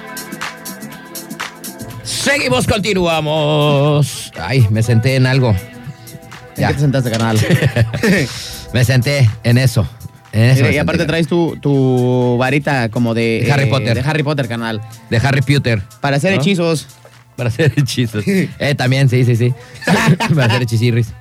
[2.04, 4.32] Seguimos, continuamos.
[4.40, 5.50] Ay, me senté en algo.
[5.50, 6.68] ¿En Ya.
[6.70, 7.38] qué te sentaste, carnal?
[8.74, 9.86] Me senté en eso.
[10.32, 13.44] Eso y aparte traes tu, tu varita como de...
[13.46, 14.02] De Harry Potter.
[14.02, 14.82] De Harry Potter, canal.
[15.10, 15.82] De Harry Potter.
[16.00, 16.41] Para hacer ¿No?
[16.41, 16.88] hechizos.
[17.36, 18.24] Para hacer hechizos.
[18.28, 19.54] eh, también, sí, sí, sí.
[20.36, 21.13] Para hacer hechicirris.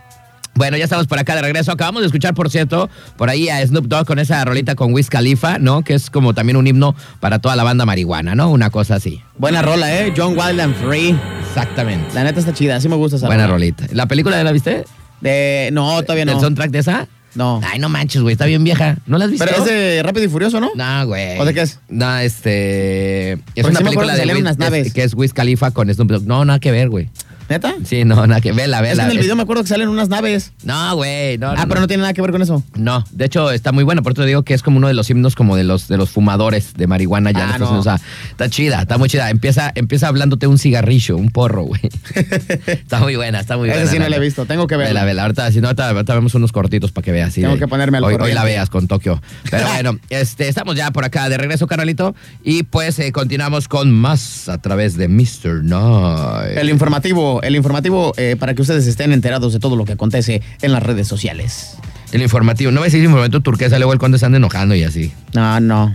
[0.54, 1.72] Bueno, ya estamos por acá de regreso.
[1.72, 5.08] Acabamos de escuchar, por cierto, por ahí a Snoop Dogg con esa rolita con Wiz
[5.08, 5.82] Khalifa, ¿no?
[5.82, 8.50] Que es como también un himno para toda la banda marihuana, ¿no?
[8.50, 9.22] Una cosa así.
[9.38, 10.12] Buena rola, ¿eh?
[10.14, 11.16] John Wild and Free.
[11.48, 12.14] Exactamente.
[12.14, 13.54] La neta está chida, sí me gusta esa Buena rola.
[13.54, 13.86] rolita.
[13.92, 14.84] ¿La película la viste?
[15.20, 15.70] De...
[15.72, 16.32] No, todavía no.
[16.32, 17.08] ¿El soundtrack de esa?
[17.34, 17.60] No.
[17.64, 18.96] Ay, no manches, güey, está bien vieja.
[19.06, 19.44] ¿No la has visto?
[19.46, 20.70] Pero es de Rápido y Furioso, ¿no?
[20.74, 21.38] No, güey.
[21.38, 21.78] ¿O de qué es?
[21.88, 23.32] No, este.
[23.32, 24.92] Es Porque una sí película de Wiz- unas es- naves.
[24.92, 26.26] que es Wiz Khalifa con Snoop Dogg.
[26.26, 27.08] No, nada que ver, güey.
[27.50, 27.74] ¿Neta?
[27.84, 28.94] Sí, no, nada que Vela, Es vela.
[28.94, 30.52] que en el Es- video me acuerdo que salen unas naves.
[30.62, 31.50] No, güey, no.
[31.50, 32.62] ah, pero no tiene nada que ver con eso.
[32.76, 34.94] No, de hecho está muy buena, por eso te digo que es como uno de
[34.94, 37.78] los himnos como de los de los fumadores de marihuana ya Ah, no.
[37.78, 39.28] O sea, está chida, está muy chida.
[39.30, 41.80] Empieza, empieza hablándote un cigarrillo, un porro, güey.
[42.66, 43.90] está muy buena, está muy Esa buena.
[43.92, 44.90] sí no la he visto, tengo que verla.
[45.00, 45.22] Vela, vela.
[45.22, 47.32] Ahorita, si no, ahorita, ahorita vemos unos cortitos para que veas.
[47.34, 49.20] sí, Tengo que ponerme al hoy, hoy la veas con Tokio.
[49.50, 52.14] Pero bueno, este, estamos ya por acá de regreso, carnalito.
[52.44, 55.64] Y pues eh, continuamos con más a través de Mr.
[55.64, 56.56] Night.
[56.58, 60.42] El informativo, el informativo eh, para que ustedes estén enterados de todo lo que acontece
[60.62, 61.76] en las redes sociales.
[62.12, 62.72] El informativo.
[62.72, 65.12] No si el informativo turquesa, luego el se anda enojando y así.
[65.34, 65.94] No, no.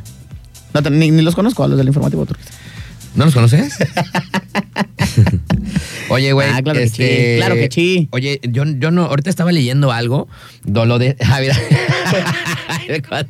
[0.91, 2.51] Ni, ni los conozco a los del informativo turquesa.
[3.15, 3.73] ¿No los conoces?
[6.10, 6.47] Oye, güey.
[6.51, 8.08] Ah, claro que este, sí, claro que sí.
[8.12, 10.28] Oye, yo, yo no, ahorita estaba leyendo algo,
[10.63, 11.15] do- lo de.
[11.25, 11.56] Ah, mira.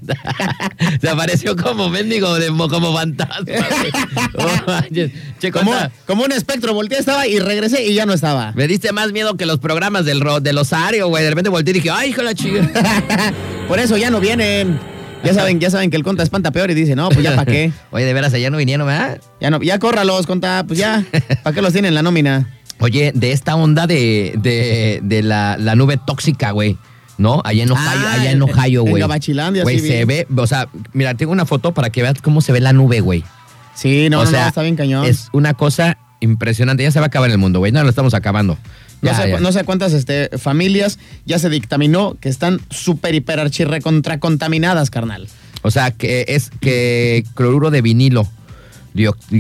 [1.02, 3.46] Se apareció como mendigo, de, como fantasma.
[4.92, 5.12] güey.
[5.40, 5.72] Che, Como,
[6.06, 8.52] como un espectro, volteé, estaba y regresé y ya no estaba.
[8.54, 11.24] me diste más miedo que los programas del, ro- del Osario, güey.
[11.24, 12.70] De repente volteé y dije, ay, hijo de la chica.
[13.68, 14.78] Por eso ya no vienen.
[15.26, 17.46] Ya saben, ya saben que el conta espanta peor y dice, no, pues ya para
[17.52, 17.72] qué.
[17.92, 19.20] Oye, de veras, allá no vinieron, ¿verdad?
[19.42, 21.04] Ya no, ya córralos, conta, pues ya.
[21.44, 22.50] ¿Para qué los tienen en la nómina?
[22.80, 26.78] Oye, de esta onda de, de, de la, la nube tóxica, güey.
[27.18, 27.42] ¿No?
[27.46, 29.00] Allá en Ohio, Ah, allá en en- Ohio, en güey.
[29.02, 32.42] Gabachilandia, Güey, sí se ve, o sea, mira, tengo una foto para que veas cómo
[32.42, 33.24] se ve la nube, güey.
[33.74, 35.06] Sí, no, o no, sea, no, está bien cañón.
[35.06, 36.84] Es una cosa impresionante.
[36.84, 37.72] Ya se va a acabar el mundo, güey.
[37.72, 38.58] No lo estamos acabando.
[39.02, 39.36] No, Ya, sé, ya.
[39.38, 44.20] cu- no sé cuántas este, familias ya se dictaminó que están súper, hiper, archirre contra
[44.20, 45.28] contaminadas, carnal.
[45.62, 48.28] O sea, que es que cloruro de vinilo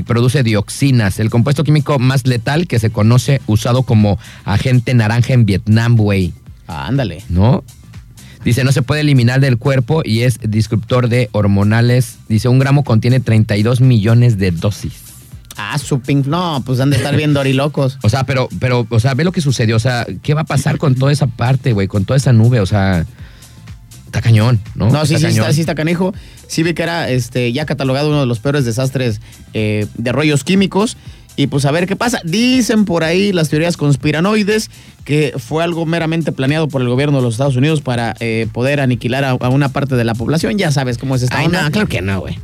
[0.05, 5.45] produce dioxinas, el compuesto químico más letal que se conoce usado como agente naranja en
[5.45, 6.33] Vietnam, güey.
[6.67, 7.23] Ah, ándale.
[7.29, 7.63] ¿no?
[8.43, 12.17] Dice, no se puede eliminar del cuerpo y es disruptor de hormonales.
[12.27, 14.93] Dice, un gramo contiene 32 millones de dosis.
[15.57, 16.25] Ah, su pink.
[16.25, 17.97] No, pues han de estar bien dorilocos.
[18.03, 19.75] O sea, pero, pero, o sea, ve lo que sucedió.
[19.75, 21.87] O sea, ¿qué va a pasar con toda esa parte, güey?
[21.87, 23.05] Con toda esa nube, o sea,
[24.05, 24.89] está cañón, ¿no?
[24.89, 25.39] No, sí, sí, cañón.
[25.39, 26.13] está, sí está canijo.
[26.47, 29.21] Sí vi que era este, ya catalogado uno de los peores desastres
[29.53, 30.97] eh, de rollos químicos.
[31.37, 32.21] Y pues a ver qué pasa.
[32.23, 34.71] Dicen por ahí las teorías conspiranoides
[35.03, 38.79] que fue algo meramente planeado por el gobierno de los Estados Unidos para eh, poder
[38.79, 40.57] aniquilar a, a una parte de la población.
[40.57, 41.63] Ya sabes cómo es esta Ay, onda.
[41.63, 42.39] no, claro que no, güey.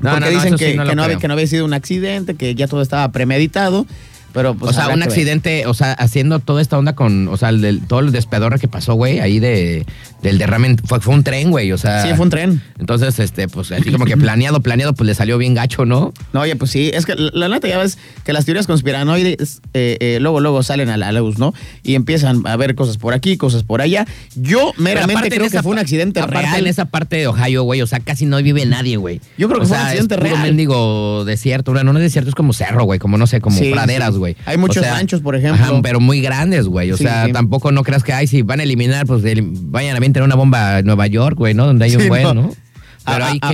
[0.00, 1.20] No, Porque no, no, dicen que, no que no había, creo.
[1.20, 3.86] que no había sido un accidente, que ya todo estaba premeditado.
[4.32, 5.08] Pero pues o sea, un ver.
[5.08, 8.58] accidente, o sea, haciendo toda esta onda con, o sea, el del- todo el despedorre
[8.58, 9.86] que pasó, güey, ahí de,
[10.26, 12.02] del derrame, fue, fue un tren, güey, o sea.
[12.02, 12.60] Sí, fue un tren.
[12.78, 16.12] Entonces, este, pues así como que planeado, planeado, pues le salió bien gacho, ¿no?
[16.32, 19.96] No, oye, pues sí, es que la neta ya ves que las teorías conspiranoides eh,
[20.00, 21.54] eh, luego, luego salen a la luz, ¿no?
[21.82, 24.06] Y empiezan a ver cosas por aquí, cosas por allá.
[24.34, 26.60] Yo meramente creo que fue un accidente aparte real.
[26.60, 29.20] en esa parte de Ohio, güey, o sea, casi no vive nadie, güey.
[29.38, 30.42] Yo creo que o fue un accidente es puro real.
[30.42, 33.70] mendigo desierto, no, no es desierto, es como cerro, güey, como no sé, como Sí,
[33.70, 34.18] praderas, sí.
[34.18, 34.36] güey.
[34.46, 35.62] Hay muchos O sea, ranchos, por ejemplo.
[35.64, 36.90] ajá, pero muy grandes, güey.
[36.92, 40.00] O Sí, sea, tampoco no creas que, ay, si van a eliminar, pues vayan a
[40.00, 41.66] bien tener una bomba a Nueva York, güey, ¿no?
[41.66, 42.42] Donde hay un Sí, buen, no.
[42.44, 42.56] güey.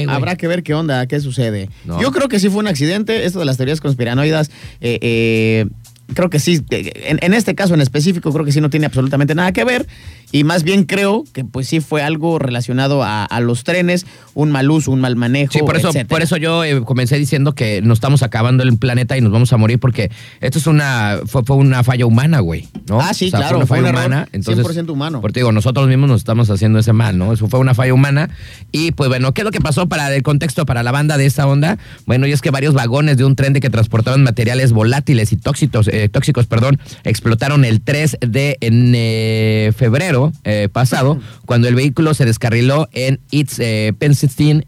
[0.08, 1.68] habrá que ver qué onda, qué sucede.
[1.84, 2.00] No.
[2.00, 3.24] Yo creo que sí fue un accidente.
[3.24, 5.66] Esto de las teorías conspiranoidas, eh, eh,
[6.14, 9.34] creo que sí, en, en este caso en específico, creo que sí no tiene absolutamente
[9.34, 9.86] nada que ver.
[10.34, 14.50] Y más bien creo que pues sí fue algo relacionado a, a los trenes, un
[14.50, 15.52] mal uso, un mal manejo.
[15.52, 16.08] Sí, por eso, etcétera.
[16.08, 19.52] por eso yo eh, comencé diciendo que nos estamos acabando el planeta y nos vamos
[19.52, 22.98] a morir porque esto es una fue, fue una falla humana, güey, ¿no?
[22.98, 25.20] Ah, sí, O sea, claro, una fue falla un error humana, entonces 100% humano.
[25.20, 27.34] Porque digo, nosotros mismos nos estamos haciendo ese mal, ¿no?
[27.34, 28.30] Eso fue una falla humana
[28.70, 31.26] y pues bueno, ¿qué es lo que pasó para el contexto para la banda de
[31.26, 31.76] esta onda?
[32.06, 35.36] Bueno, y es que varios vagones de un tren de que transportaban materiales volátiles y
[35.36, 41.74] tóxicos, eh, tóxicos, perdón, explotaron el 3 de en, eh, febrero eh, pasado cuando el
[41.74, 44.22] vehículo se descarriló en East eh, Pennsylvania,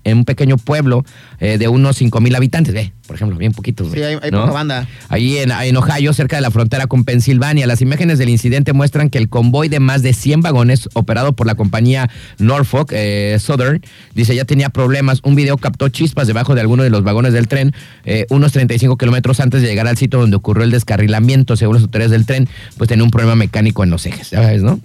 [0.04, 1.04] en un pequeño pueblo
[1.38, 3.92] eh, de unos 5 mil habitantes, ve, por ejemplo, bien poquitos.
[3.92, 4.42] Sí, hay, hay ¿no?
[4.42, 4.88] poca banda.
[5.08, 7.66] Ahí en, en Ohio, cerca de la frontera con Pensilvania.
[7.66, 11.46] Las imágenes del incidente muestran que el convoy de más de 100 vagones, operado por
[11.46, 13.82] la compañía Norfolk eh, Southern,
[14.14, 15.20] dice ya tenía problemas.
[15.22, 18.96] Un video captó chispas debajo de alguno de los vagones del tren, eh, unos 35
[18.96, 21.23] kilómetros antes de llegar al sitio donde ocurrió el descarrilamiento.
[21.56, 24.80] Según las autoridades del tren, pues tenía un problema mecánico en los ejes, ¿sabes, no?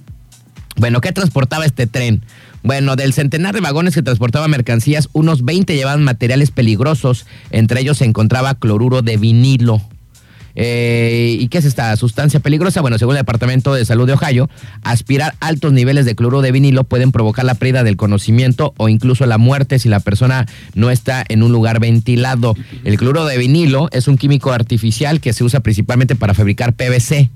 [0.78, 2.24] Bueno, ¿qué transportaba este tren?
[2.64, 7.26] Bueno, del centenar de vagones que transportaba mercancías, unos 20 llevaban materiales peligrosos.
[7.52, 9.82] Entre ellos se encontraba cloruro de vinilo.
[10.62, 12.82] Eh, ¿Y qué es esta sustancia peligrosa?
[12.82, 14.50] Bueno, según el Departamento de Salud de Ohio,
[14.84, 19.26] aspirar altos niveles de cloruro de vinilo pueden provocar la pérdida del conocimiento o incluso
[19.26, 22.56] la muerte si la persona no está en un lugar ventilado.
[22.84, 27.30] El cloruro de vinilo es un químico artificial que se usa principalmente para fabricar PVC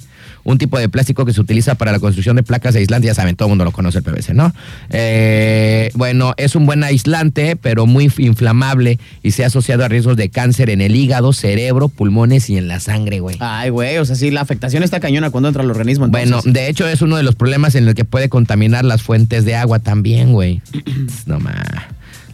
[0.43, 3.07] un tipo de plástico que se utiliza para la construcción de placas de aislante.
[3.07, 4.53] Ya saben, todo el mundo lo conoce el PVC, ¿no?
[4.89, 10.17] Eh, bueno, es un buen aislante, pero muy inflamable y se ha asociado a riesgos
[10.17, 13.37] de cáncer en el hígado, cerebro, pulmones y en la sangre, güey.
[13.39, 16.05] Ay, güey, o sea, sí, la afectación está cañona cuando entra al organismo.
[16.05, 16.29] entonces.
[16.29, 19.45] Bueno, de hecho es uno de los problemas en el que puede contaminar las fuentes
[19.45, 20.61] de agua también, güey.
[21.25, 21.55] no más.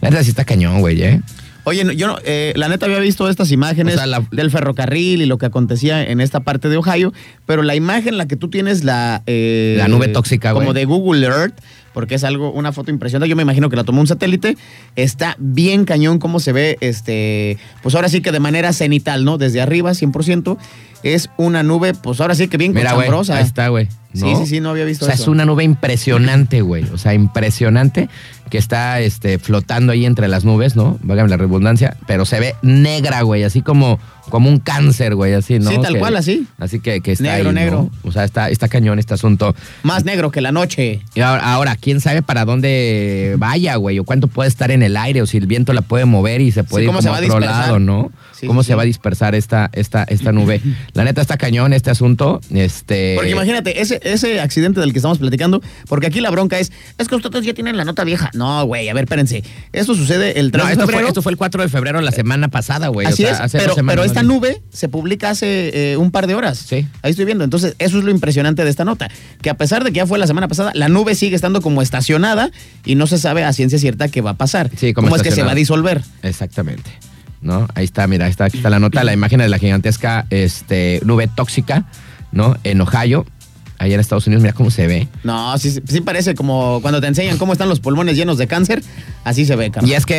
[0.00, 1.20] La verdad sí está cañón, güey, ¿eh?
[1.64, 5.22] Oye, yo no, eh, la neta había visto estas imágenes O sea, la- del ferrocarril
[5.22, 7.12] y lo que acontecía en esta parte de Ohio,
[7.46, 9.22] pero la imagen la que tú tienes, la...
[9.26, 10.74] eh, La nube tóxica, Como güey.
[10.74, 11.54] de Google Earth,
[11.92, 14.56] porque es algo, una foto impresionante, yo me imagino que la tomó un satélite,
[14.96, 19.38] está bien cañón cómo se ve, este, pues ahora sí que de manera cenital, ¿no?
[19.38, 20.56] Desde arriba, 100%,
[21.02, 23.88] es una nube, pues ahora sí que bien Mira, ahí está, güey.
[24.12, 24.40] Sí, ¿no?
[24.40, 25.24] sí, sí, no había visto O sea, eso.
[25.24, 26.84] es una nube impresionante, güey.
[26.92, 28.08] O sea, impresionante
[28.50, 30.98] que está este, flotando ahí entre las nubes, ¿no?
[31.02, 31.96] Válgame la redundancia.
[32.06, 33.44] Pero se ve negra, güey.
[33.44, 35.34] Así como, como un cáncer, güey.
[35.34, 35.70] Así, ¿no?
[35.70, 36.46] Sí, tal Que- cual, así.
[36.58, 37.60] Así que, que está Negro, ahí, ¿no?
[37.60, 37.90] negro.
[38.04, 39.54] O sea, está, está cañón este asunto.
[39.82, 41.00] Más negro que la noche.
[41.14, 44.96] Y ahora, ahora, quién sabe para dónde vaya, güey, o cuánto puede estar en el
[44.96, 47.02] aire, o si el viento la puede mover y se puede Sí, ir cómo como
[47.02, 48.12] se va otro lado, ¿no?
[48.38, 50.60] Sí, cómo sí, se va a dispersar esta, esta, esta nube.
[50.94, 52.40] La neta está cañón este asunto.
[52.54, 53.14] Este.
[53.16, 57.08] Porque imagínate, ese, ese accidente del que estamos platicando, porque aquí la bronca es, es
[57.08, 58.30] que ustedes ya tienen la nota vieja.
[58.34, 59.42] No, güey, a ver, espérense.
[59.72, 61.08] Esto sucede el 3 No, de esto fue, febrero.
[61.08, 63.06] esto fue el 4 de febrero la semana pasada, güey.
[63.06, 66.10] o Así sea, es, hace dos semanas, pero esta nube se publica hace eh, un
[66.10, 66.58] par de horas.
[66.58, 66.86] Sí.
[67.02, 67.44] Ahí estoy viendo.
[67.44, 69.08] Entonces, eso es lo impresionante de esta nota.
[69.42, 71.82] Que a pesar de que ya fue la semana pasada, la nube sigue estando como
[71.82, 72.50] estacionada
[72.84, 74.70] y no se sabe a ciencia cierta qué va a pasar.
[74.76, 76.02] Sí, como ¿Cómo es que se va a disolver?
[76.22, 76.90] Exactamente.
[77.40, 77.68] ¿No?
[77.74, 81.00] Ahí está, mira, ahí está, aquí está la nota, la imagen de la gigantesca este,
[81.04, 81.86] nube tóxica,
[82.32, 82.56] ¿no?
[82.64, 83.24] En Ohio,
[83.80, 85.08] allá en Estados Unidos, mira cómo se ve.
[85.24, 88.82] No, sí, sí parece como cuando te enseñan cómo están los pulmones llenos de cáncer.
[89.24, 89.90] Así se ve, carnal.
[89.90, 90.14] Y es que,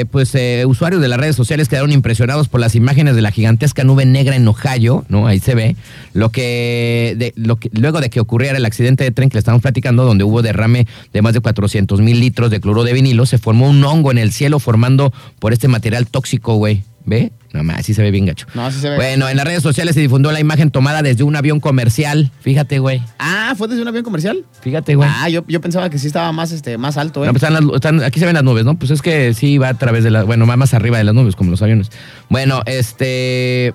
[0.00, 3.30] eh, pues, eh, usuarios de las redes sociales quedaron impresionados por las imágenes de la
[3.30, 5.26] gigantesca nube negra en Ohio, ¿no?
[5.26, 5.76] Ahí se ve.
[6.14, 9.40] Lo que, de- lo que luego de que ocurriera el accidente de tren que le
[9.40, 13.26] estamos platicando, donde hubo derrame de más de 400 mil litros de cloro de vinilo,
[13.26, 16.82] se formó un hongo en el cielo formando por este material tóxico, güey.
[17.08, 17.30] ¿Ve?
[17.62, 18.46] No así se ve bien gacho.
[18.54, 18.96] No, así se ve.
[18.96, 22.30] Bueno, en las redes sociales se difundió la imagen tomada desde un avión comercial.
[22.40, 23.02] Fíjate, güey.
[23.18, 24.44] Ah, ¿fue desde un avión comercial?
[24.60, 25.08] Fíjate, güey.
[25.12, 27.26] Ah, yo, yo pensaba que sí estaba más, este, más alto, ¿eh?
[27.26, 28.78] No, pues están las- están- aquí se ven las nubes, ¿no?
[28.78, 31.14] Pues es que sí va a través de las, bueno, va más arriba de las
[31.14, 31.90] nubes, como los aviones.
[32.28, 33.72] Bueno, este,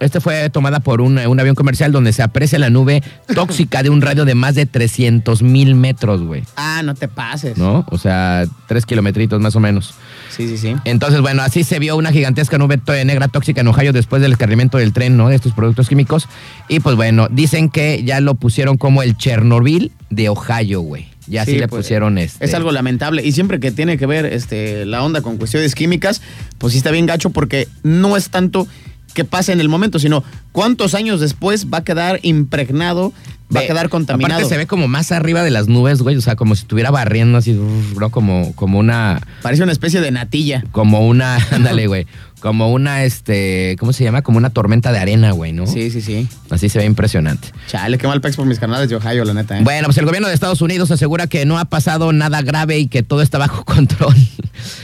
[0.00, 3.02] este fue tomada por un, un avión comercial donde se aprecia la nube
[3.34, 6.42] tóxica de un radio de más de 300 mil metros, güey.
[6.56, 7.56] Ah, no te pases.
[7.56, 7.86] ¿No?
[7.90, 9.94] O sea, tres kilometritos más o menos.
[10.30, 10.76] Sí, sí, sí.
[10.84, 14.78] Entonces, bueno, así se vio una gigantesca nube negra tóxica en Ohio después del escarrimiento
[14.78, 15.28] del tren, ¿no?
[15.28, 16.28] De estos productos químicos.
[16.68, 21.08] Y pues bueno, dicen que ya lo pusieron como el Chernobyl de Ohio, güey.
[21.26, 22.44] Ya sí, Sí, le pues, pusieron este.
[22.44, 23.24] Es algo lamentable.
[23.24, 26.22] Y siempre que tiene que ver este, la onda con cuestiones químicas,
[26.58, 28.68] pues sí está bien gacho porque no es tanto
[29.16, 33.14] que pase en el momento, sino cuántos años después va a quedar impregnado,
[33.54, 34.34] va a quedar contaminado.
[34.34, 36.16] Aparte se ve como más arriba de las nubes, güey.
[36.16, 38.10] O sea, como si estuviera barriendo así, ¿no?
[38.10, 39.26] Como, como una.
[39.42, 40.64] Parece una especie de natilla.
[40.70, 41.36] Como una.
[41.50, 42.06] Ándale, güey.
[42.46, 43.76] Como una, este.
[43.80, 44.22] ¿Cómo se llama?
[44.22, 45.66] Como una tormenta de arena, güey, ¿no?
[45.66, 46.28] Sí, sí, sí.
[46.50, 47.48] Así se ve impresionante.
[47.66, 49.58] Chale, qué mal pex por mis canales de Ohio, la neta.
[49.58, 49.62] ¿eh?
[49.64, 52.86] Bueno, pues el gobierno de Estados Unidos asegura que no ha pasado nada grave y
[52.86, 54.14] que todo está bajo control.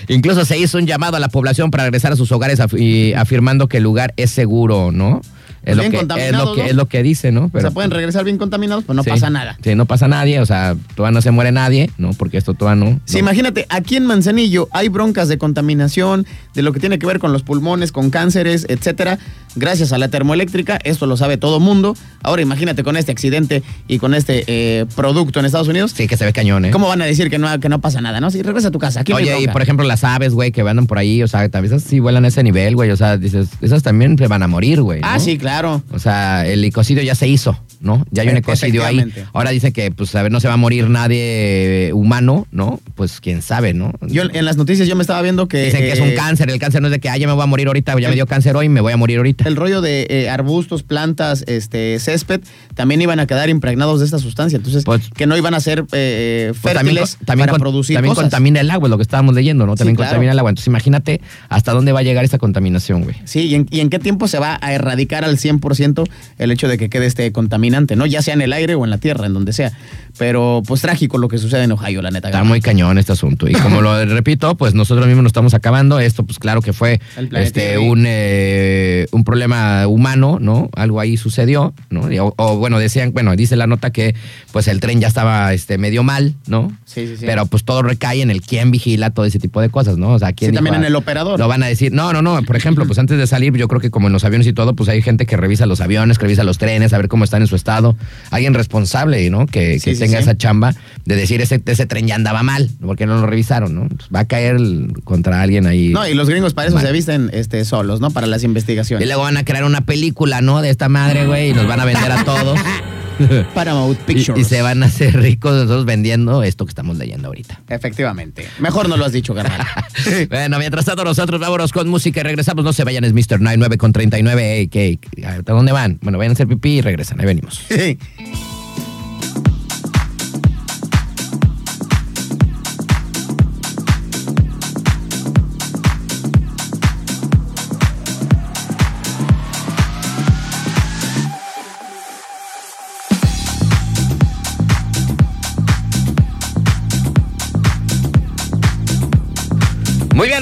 [0.08, 3.14] Incluso se hizo un llamado a la población para regresar a sus hogares af- y
[3.14, 5.20] afirmando que el lugar es seguro, ¿no?
[5.64, 6.68] Es lo, Bien que, es, lo que, ¿no?
[6.68, 7.48] es lo que dice, ¿no?
[7.52, 9.10] o sea, pueden regresar bien contaminados, pues no sí.
[9.10, 9.56] pasa nada.
[9.62, 12.10] Sí, no pasa nadie, o sea, todavía no se muere nadie, ¿no?
[12.14, 13.00] Porque esto todavía no.
[13.04, 13.20] Sí, no.
[13.20, 17.32] imagínate, aquí en Manzanillo hay broncas de contaminación, de lo que tiene que ver con
[17.32, 19.20] los pulmones, con cánceres, etcétera.
[19.54, 21.94] Gracias a la termoeléctrica, esto lo sabe todo mundo.
[22.22, 25.92] Ahora imagínate con este accidente y con este eh, producto en Estados Unidos.
[25.94, 26.70] Sí, que se ve cañón, ¿eh?
[26.70, 28.30] ¿Cómo van a decir que no, que no pasa nada, no?
[28.30, 30.86] Si regresa a tu casa, aquí Oye, y por ejemplo, las aves, güey, que andan
[30.86, 32.90] por ahí, o sea, vez esas sí vuelan a ese nivel, güey.
[32.90, 35.00] O sea, dices, esas también se van a morir, güey.
[35.02, 35.82] Ah, sí, claro.
[35.90, 38.04] O sea, el ecocidio ya se hizo, ¿no?
[38.10, 39.04] Ya hay un ecocidio ahí.
[39.32, 42.80] Ahora dice que, pues, a ver, no se va a morir nadie humano, ¿no?
[42.94, 43.92] Pues quién sabe, ¿no?
[44.02, 45.64] Yo en las noticias yo me estaba viendo que...
[45.64, 46.50] Dicen que es un eh, cáncer.
[46.50, 48.14] El cáncer no es de que, ah, ya me voy a morir ahorita, ya me
[48.14, 49.41] dio cáncer hoy, me voy a morir ahorita.
[49.44, 52.40] El rollo de eh, arbustos, plantas, este, césped,
[52.74, 54.56] también iban a quedar impregnados de esta sustancia.
[54.56, 57.60] Entonces, Pues- que no iban a ser eh, Pues también, fértiles co- también para con-
[57.60, 58.24] producir también cosas.
[58.24, 59.72] contamina el agua, es lo que estábamos leyendo, ¿no?
[59.74, 60.10] Sí, También claro.
[60.10, 60.50] contamina el agua.
[60.50, 63.16] Entonces imagínate hasta dónde va a llegar esta contaminación, güey.
[63.24, 66.04] Sí, ¿y en, y en qué tiempo se va a erradicar al 100%
[66.38, 68.06] el hecho de que quede este contaminante, ¿no?
[68.06, 69.72] Ya sea en el aire o en la tierra, en donde sea.
[70.18, 72.28] Pero pues trágico lo que sucede en Ohio, la neta.
[72.28, 73.48] Está muy cañón este asunto.
[73.48, 75.98] Y como lo repito, pues nosotros mismos nos estamos acabando.
[76.00, 77.00] Esto, pues claro que fue
[77.32, 80.68] este, un, eh, un problema humano, ¿no?
[80.76, 82.02] Algo ahí sucedió, ¿no?
[82.22, 84.14] O, o, bueno, decían, bueno, dice la nota que
[84.52, 86.70] pues el tren ya estaba este, medio mal, ¿no?
[86.84, 87.24] Sí, sí, sí.
[87.24, 90.10] Pero pues todo recae en el quién vigila todo ese tipo de cosas, ¿no?
[90.10, 91.38] O sea, quién Sí, también en el operador.
[91.38, 92.42] Lo van a decir, no, no, no.
[92.42, 94.74] Por ejemplo, pues antes de salir, yo creo que como en los aviones y todo,
[94.74, 97.40] pues hay gente que revisa los aviones, que revisa los trenes, a ver cómo están
[97.40, 97.96] en su estado.
[98.30, 99.46] Alguien responsable, ¿no?
[99.46, 100.24] Que, Sí, que sí, tenga sí.
[100.24, 100.74] esa chamba
[101.06, 103.88] de decir ese, ese tren ya andaba mal, porque no lo revisaron, ¿no?
[103.88, 104.58] Pues va a caer
[105.04, 105.88] contra alguien ahí.
[105.88, 106.84] No, y los gringos para eso Mal.
[106.84, 108.10] se visten este, solos, ¿no?
[108.10, 109.06] Para las Y investigaciones.
[109.22, 110.62] Luego van a crear una película, ¿no?
[110.62, 112.58] De esta madre, güey, y nos van a vender a todos.
[113.54, 114.40] Paramount Pictures.
[114.40, 117.60] y se van a hacer ricos nosotros vendiendo esto que estamos leyendo ahorita.
[117.68, 118.48] Efectivamente.
[118.58, 119.64] Mejor no lo has dicho, carnal.
[120.28, 122.64] bueno, mientras tanto nosotros vámonos con música y regresamos.
[122.64, 123.40] No se vayan, es Mr.
[123.40, 124.58] 99 con 39.
[124.58, 124.98] Ey, ¿qué?
[125.24, 125.98] ¿A dónde van?
[126.02, 127.20] Bueno, vayan a hacer pipí y regresan.
[127.20, 127.62] Ahí venimos.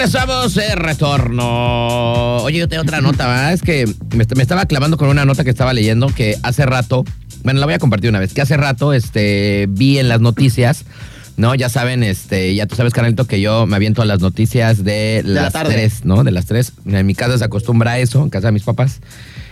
[0.02, 2.38] Estamos de retorno.
[2.38, 3.52] Oye, yo tengo otra nota, ¿verdad?
[3.52, 3.86] Es que
[4.16, 7.04] me, me estaba clavando con una nota que estaba leyendo que hace rato,
[7.44, 10.86] bueno, la voy a compartir una vez, que hace rato este, vi en las noticias,
[11.36, 11.54] ¿no?
[11.54, 15.22] Ya saben, este, ya tú sabes, canalito, que yo me aviento a las noticias de,
[15.24, 15.74] la las tarde.
[15.74, 16.24] tres, ¿no?
[16.24, 16.72] De las tres.
[16.86, 19.00] En mi casa se acostumbra a eso, en casa de mis papás.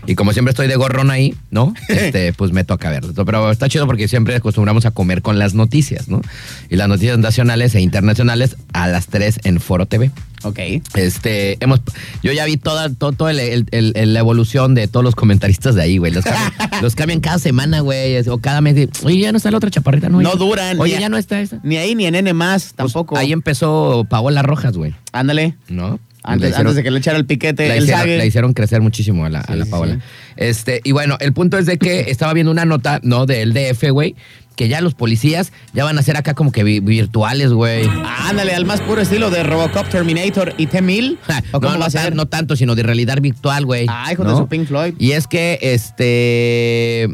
[0.09, 1.75] Y como siempre estoy de gorrón ahí, ¿no?
[1.89, 3.13] Este, pues me toca verlo.
[3.25, 6.23] Pero está chido porque siempre acostumbramos a comer con las noticias, ¿no?
[6.71, 10.11] Y las noticias nacionales e internacionales a las 3 en Foro TV.
[10.45, 10.59] ok.
[10.95, 11.81] Este, hemos,
[12.23, 15.15] yo ya vi toda, todo, todo el- el- el- el- la evolución de todos los
[15.15, 16.11] comentaristas de ahí, güey.
[16.13, 18.17] Los cambian, los cambian cada semana, güey.
[18.29, 18.89] O cada mes.
[19.05, 20.23] Oye, ya no está la otra chaparrita, ¿no?
[20.23, 20.81] No duran.
[20.81, 21.61] Oye, ya no está esa.
[21.63, 23.17] Ni ahí ni en N más, Pues, tampoco.
[23.19, 24.95] ahí empezó Paola Rojas, güey.
[25.13, 25.55] Ándale.
[25.69, 25.99] ¿No?
[26.29, 28.19] Antes, La hicieron- antes de que le echara el piquete, la el hicieron, sague.
[28.19, 29.95] la hicieron crecer muchísimo a la, a la Paola.
[29.95, 30.01] sí.
[30.37, 33.27] Este, y bueno, el punto es de que estaba viendo una nota, ¿no?
[33.27, 34.15] Del DF, güey,
[34.57, 37.89] que ya los policías ya van a ser acá como que vi- virtuales, güey.
[38.29, 41.17] Ándale, al más puro estilo de Robocop, Terminator y T-1000.
[41.27, 42.15] Ja, ¿O cómo no, va a no, tan- ser?
[42.17, 43.87] no tanto, sino de realidad virtual, güey.
[43.89, 44.95] Ah, hijo de su Pink Floyd.
[44.99, 47.09] Y es que, este,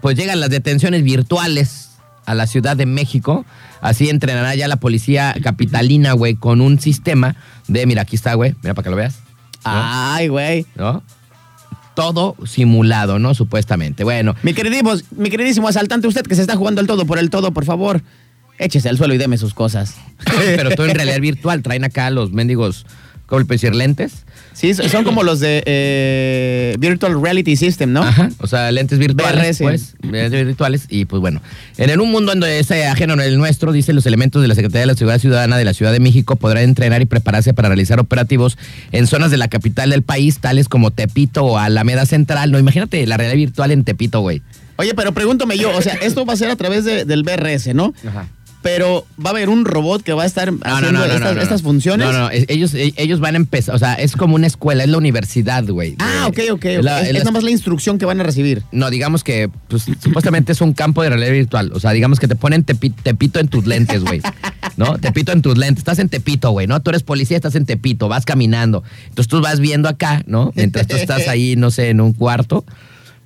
[0.00, 1.90] pues llegan las detenciones virtuales
[2.24, 3.44] a la Ciudad de México.
[3.80, 7.36] Así entrenará ya la policía capitalina, güey, con un sistema
[7.68, 9.16] de, mira, aquí está, güey, mira para que lo veas.
[9.64, 9.72] ¿no?
[9.74, 10.66] Ay, güey.
[10.76, 11.02] ¿no?
[11.94, 13.34] Todo simulado, ¿no?
[13.34, 14.04] Supuestamente.
[14.04, 17.30] Bueno, Mi queridísimo, mi queridísimo asaltante, usted que se está jugando el todo por el
[17.30, 18.02] todo, por favor,
[18.58, 19.96] échese al suelo y deme sus cosas.
[20.24, 21.62] pero todo en realidad virtual.
[21.62, 23.07] Traen acá los mendigos, ¿cómo le puedo
[23.48, 23.74] decir?
[23.74, 24.12] Lentes.
[24.54, 28.02] Sí, son como los de eh, Virtual Reality System, ¿no?
[28.02, 28.28] Ajá.
[28.38, 29.94] O sea, lentes virtuales, pues.
[30.02, 30.86] Lentes virtuales.
[30.88, 31.40] Y pues bueno.
[31.76, 34.54] En un mundo en donde es eh, ajeno al nuestro, dicen los elementos de la
[34.56, 37.68] Secretaría de la Seguridad Ciudadana de la Ciudad de México podrán entrenar y prepararse para
[37.68, 38.58] realizar operativos
[38.90, 42.50] en zonas de la capital del país, tales como Tepito o Alameda Central.
[42.50, 44.42] No, imagínate la realidad virtual en Tepito, güey.
[44.76, 47.74] Oye, pero pregúntame yo, o sea, esto va a ser a través de- del BRS,
[47.74, 47.94] ¿no?
[48.06, 48.28] Ajá.
[48.60, 52.06] Pero va a haber un robot que va a estar haciendo estas, estas funciones.
[52.06, 54.82] No, no, no, ellos, e- ellos van a empezar, o sea, es como una escuela,
[54.82, 55.94] es la universidad, güey.
[56.00, 56.54] Ah, ok, ok.
[56.56, 56.64] ok.
[56.64, 58.64] es la- es, es la- es nada más la instrucción que van a recibir.
[58.72, 61.70] No, digamos que pues, supuestamente es un campo de realidad virtual.
[61.72, 64.20] O sea, digamos que te ponen tepi- tepito en tus lentes, güey.
[64.76, 64.98] ¿No?
[64.98, 65.78] Tepito en tus lentes.
[65.80, 66.80] Estás en Tepito, güey, ¿no?
[66.82, 68.82] Tú eres policía, estás en Tepito, vas caminando.
[69.08, 70.52] Entonces tú vas viendo acá, ¿no?
[70.56, 72.64] Mientras tú estás ahí, no sé, en un cuarto.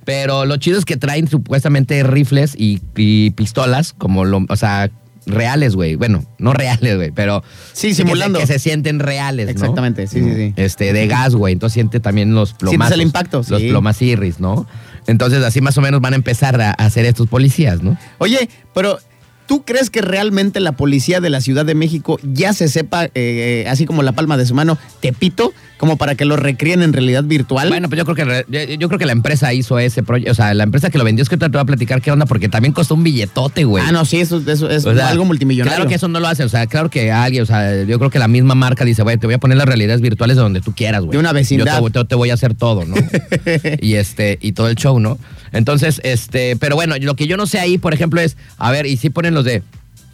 [0.05, 4.89] Pero lo chido es que traen supuestamente rifles y, y pistolas, como lo, o sea,
[5.25, 5.95] reales, güey.
[5.95, 7.43] Bueno, no reales, güey, pero
[7.73, 8.39] Sí, que se- simulando.
[8.39, 9.51] Que se, sienten reales, ¿no?
[9.51, 10.53] Exactamente, sí, sí, sí.
[10.55, 11.53] Este, de gas, güey.
[11.53, 12.93] Entonces siente también los Sientes plomazos.
[12.93, 13.69] el impacto, Los sí.
[13.69, 14.67] plomacirris, ¿no?
[15.07, 17.97] Entonces así más o menos van a empezar a hacer estos policías, ¿no?
[18.19, 18.99] Oye, pero
[19.47, 23.65] ¿tú crees que realmente la policía de la Ciudad de México ya se sepa, eh,
[23.69, 27.23] así como la palma de su mano, Tepito, como para que lo recríen en realidad
[27.23, 27.67] virtual?
[27.69, 30.53] Bueno, pues yo creo que yo, creo que la empresa hizo ese proyecto, o sea,
[30.53, 32.73] la empresa que lo vendió es que te voy a platicar qué onda porque también
[32.73, 33.83] costó un billetote, güey.
[33.85, 35.75] ah, no, sí, eso, eso es O sea, algo multimillonario.
[35.75, 38.09] Claro que eso no lo hace, o sea, claro que alguien, o sea, yo creo
[38.09, 40.61] que la misma marca dice, güey, te voy a poner las realidades virtuales de donde
[40.61, 41.11] tú quieras, güey.
[41.11, 41.81] De una vecindad.
[41.81, 42.95] Yo te- te voy a hacer todo, ¿no?
[43.81, 45.17] y este, y todo el show, ¿no?
[45.53, 48.85] Entonces, este, pero bueno, lo que yo no sé ahí, por ejemplo, es, a ver,
[48.85, 49.63] y si ponen los de,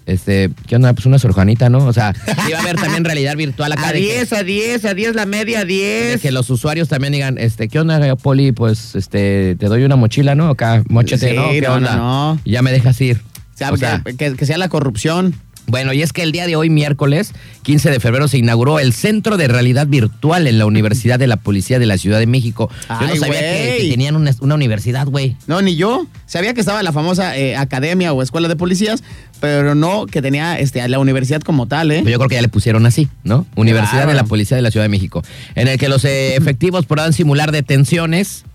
[0.05, 0.91] este, ¿qué onda?
[0.93, 1.79] Pues una sorjanita, ¿no?
[1.85, 2.13] O sea,
[2.47, 3.89] iba a haber también realidad virtual acá.
[3.89, 6.21] A de que- 10, a 10, a 10, la media, a de 10.
[6.21, 8.51] que los usuarios también digan, este, ¿qué onda, Poli?
[8.51, 10.49] Pues, este, te doy una mochila, ¿no?
[10.49, 11.49] Acá, mochete, Sí, ¿no?
[11.51, 11.95] ¿Qué no, onda?
[11.95, 12.41] no, no.
[12.43, 13.21] Y ya me dejas ir.
[13.53, 15.35] O sea, O sea, que, que- que sea la corrupción.
[15.69, 18.93] Bueno, y es que el día de hoy, miércoles 15 de febrero, se inauguró el
[18.93, 22.69] Centro de Realidad Virtual en la Universidad de la Policía de la Ciudad de México.
[22.89, 25.35] Yo no sabía que, tenían una, una universidad, güey.
[25.47, 26.07] No, ni yo.
[26.25, 29.03] Sabía que estaba la famosa eh, academia o escuela de policías,
[29.39, 32.01] pero no que tenía este, la universidad como tal, ¿eh?
[32.01, 33.45] Pues yo creo que ya le pusieron así, ¿no?
[33.55, 35.23] Universidad de la Policía de la Ciudad de México,
[35.55, 38.45] en el que los eh, efectivos podrán simular detenciones,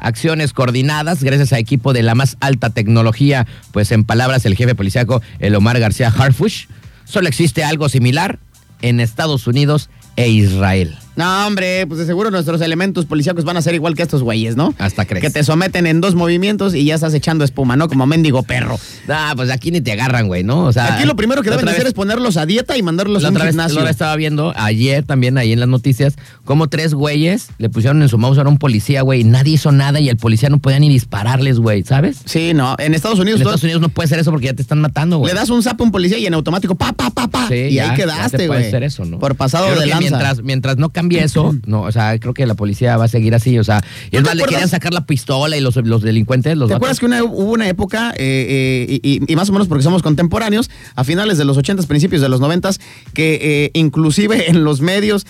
[0.00, 4.74] acciones coordinadas gracias a equipo de la más alta tecnología, pues en palabras del jefe
[4.74, 6.66] policíaco, el Omar García Harfush,
[7.04, 8.38] solo existe algo similar
[8.82, 10.96] en Estados Unidos e Israel.
[11.16, 14.56] No, hombre, pues de seguro nuestros elementos policíacos van a ser igual que estos güeyes,
[14.56, 14.74] ¿no?
[14.78, 15.22] Hasta crees.
[15.22, 17.88] Que te someten en dos movimientos y ya estás echando espuma, ¿no?
[17.88, 18.78] Como mendigo perro.
[19.08, 20.64] Ah, pues aquí ni te agarran, güey, ¿no?
[20.64, 23.28] O sea, Aquí lo primero que deben hacer es ponerlos a dieta y mandarlos a
[23.28, 23.80] un otra vez gimnasio.
[23.80, 28.08] lo estaba viendo ayer también ahí en las noticias, como tres güeyes le pusieron en
[28.08, 30.78] su mouse a un policía, güey, y nadie hizo nada y el policía no podía
[30.78, 32.18] ni dispararles, güey, ¿sabes?
[32.24, 32.76] Sí, no.
[32.78, 34.80] En Estados En Unidos, Estados todo- Unidos no puede ser eso porque ya te están
[34.80, 35.32] matando, güey.
[35.32, 37.48] le das un zap a un policía y en automático, pa, pa, pa, pa.
[37.48, 38.66] Sí, y ya, ahí quedaste, puede güey.
[38.68, 39.18] hacer eso, ¿no?
[39.18, 40.00] Por pasado creo de lanza.
[40.00, 43.34] Mientras, mientras no cambie eso, no, o sea, creo que la policía va a seguir
[43.34, 46.56] así, o sea, y es más, le querían sacar la pistola y los, los delincuentes,
[46.56, 49.68] los ¿Te acuerdas que una- hubo una época, eh, eh, y, y- más o menos
[49.68, 52.78] porque somos contemporáneos, a finales de los 80s, principios de los 90s,
[53.14, 55.26] que eh, inclusive en los medios,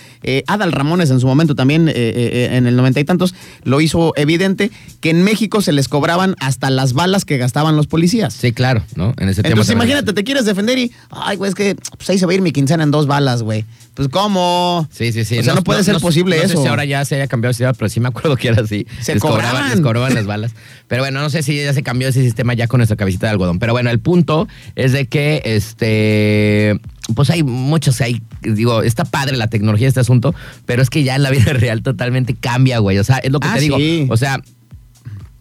[0.47, 4.13] Adal Ramones en su momento también, eh, eh, en el noventa y tantos, lo hizo
[4.17, 8.35] evidente, que en México se les cobraban hasta las balas que gastaban los policías.
[8.35, 9.15] Sí, claro, ¿no?
[9.19, 9.91] En ese tiempo Entonces también.
[9.91, 12.43] imagínate, te quieres defender y, ay, güey, es que pues ahí se va a ir
[12.43, 13.65] mi quincena en dos balas, güey.
[13.95, 14.89] Pues ¿cómo?
[14.93, 15.39] Sí, sí, sí.
[15.39, 16.57] O sea, no, puede ser posible no eso.
[16.57, 18.63] sé si ahora ya se haya cambiado el sistema, pero sí me acuerdo que era
[18.63, 18.87] así.
[19.01, 19.69] Se les cobraban.
[19.71, 20.53] les cobraban las balas.
[20.89, 23.33] Pero bueno, no sé si ya se cambió ese sistema ya con nuestra cabecita de
[23.33, 23.59] algodón.
[23.59, 26.81] Pero bueno, el punto es de que este.
[27.15, 30.33] Pues hay muchos, hay, digo, está padre la tecnología de este asunto,
[30.65, 32.99] pero es que ya en la vida real totalmente cambia, güey.
[32.99, 33.77] O sea, es lo que Ah, te digo.
[33.79, 34.07] sí.
[34.09, 34.41] O sea,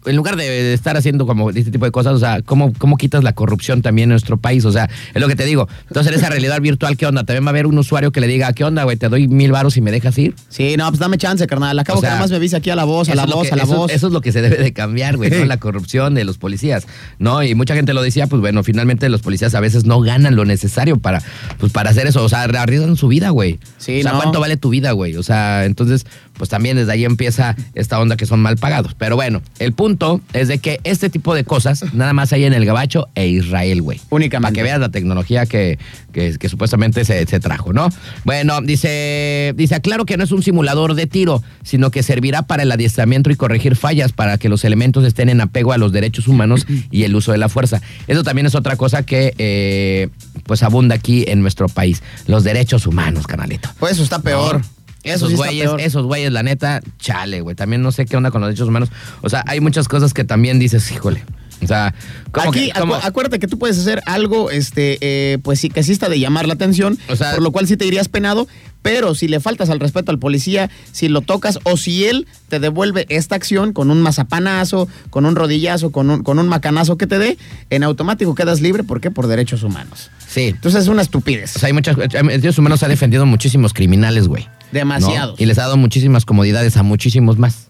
[0.06, 3.22] en lugar de, estar haciendo como este tipo de cosas, o sea, ¿cómo, ¿cómo quitas
[3.24, 4.64] la corrupción también en nuestro país?
[4.64, 5.68] O sea, es lo que te digo.
[5.88, 7.24] Entonces, en esa realidad virtual, ¿qué onda?
[7.24, 8.96] También va a haber un usuario que le diga, ¿qué onda, güey?
[8.96, 10.34] Te doy mil varos y me dejas ir.
[10.48, 11.78] Sí, no, pues dame chance, carnal.
[11.78, 13.48] Acabo O sea, que nada más me viste aquí a la voz, a la voz,
[13.48, 13.92] que- a la eso- voz.
[13.92, 15.44] Eso es lo que se debe de cambiar, güey, ¿no?
[15.44, 16.86] La corrupción de los policías,
[17.18, 17.42] ¿no?
[17.42, 20.44] Y mucha gente lo decía, pues bueno, finalmente los policías a veces no ganan lo
[20.44, 21.22] necesario para,
[21.58, 22.24] pues, para hacer eso.
[22.24, 23.58] O sea, arriesgan su vida, güey.
[23.78, 24.18] Sí, o sea, no.
[24.18, 25.16] ¿cuánto vale tu vida, güey?
[25.16, 26.06] O sea, entonces,
[26.40, 28.94] pues también desde ahí empieza esta onda que son mal pagados.
[28.94, 32.54] Pero bueno, el punto es de que este tipo de cosas nada más hay en
[32.54, 34.00] el Gabacho e Israel, güey.
[34.08, 34.40] Únicamente.
[34.46, 35.78] Para que veas la tecnología que,
[36.14, 37.90] que- que supuestamente se, se trajo, ¿no?
[38.24, 42.62] Bueno, dice, dice, aclaro que no es un simulador de tiro, sino que servirá para
[42.62, 46.26] el adiestramiento y corregir fallas para que los elementos estén en apego a los derechos
[46.26, 47.82] humanos y el uso de la fuerza.
[48.06, 50.08] Eso también es otra cosa que eh,
[50.44, 52.02] pues abunda aquí en nuestro país.
[52.26, 53.68] Los derechos humanos, canalito.
[53.78, 54.60] Pues eso está peor.
[54.60, 54.79] No.
[55.02, 57.56] Eso Esos sí güeyes, esos güeyes, la neta, chale, güey.
[57.56, 58.90] También no sé qué onda con los derechos humanos.
[59.22, 61.24] O sea, hay muchas cosas que también dices, híjole.
[61.62, 61.94] O sea,
[62.32, 65.68] ¿cómo Aquí, que- cómo- acu- acuérdate que tú puedes hacer algo, este, eh, pues sí,
[65.70, 68.08] que sí está de llamar la atención, O sea- por lo cual sí te irías
[68.08, 68.48] penado,
[68.82, 72.60] pero si le faltas al respeto al policía, si lo tocas o si él te
[72.60, 77.06] devuelve esta acción con un mazapanazo, con un rodillazo, con un, con un macanazo que
[77.06, 77.36] te dé,
[77.68, 79.10] en automático quedas libre, ¿por qué?
[79.10, 80.10] Por derechos humanos.
[80.28, 80.44] Sí.
[80.48, 81.56] Entonces es una estupidez.
[81.56, 81.96] O sea, hay muchas.
[81.96, 84.44] Derechos humanos ha defendido muchísimos criminales, güey.
[84.44, 84.50] ¿no?
[84.72, 85.40] Demasiados.
[85.40, 87.66] Y les ha dado muchísimas comodidades a muchísimos más.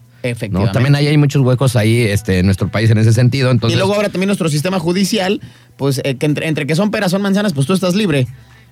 [0.49, 0.71] ¿No?
[0.71, 3.51] También ahí hay muchos huecos ahí este, en nuestro país en ese sentido.
[3.51, 5.41] Entonces, y luego ahora también nuestro sistema judicial,
[5.77, 8.27] pues eh, que entre, entre que son peras, son manzanas, pues tú estás libre.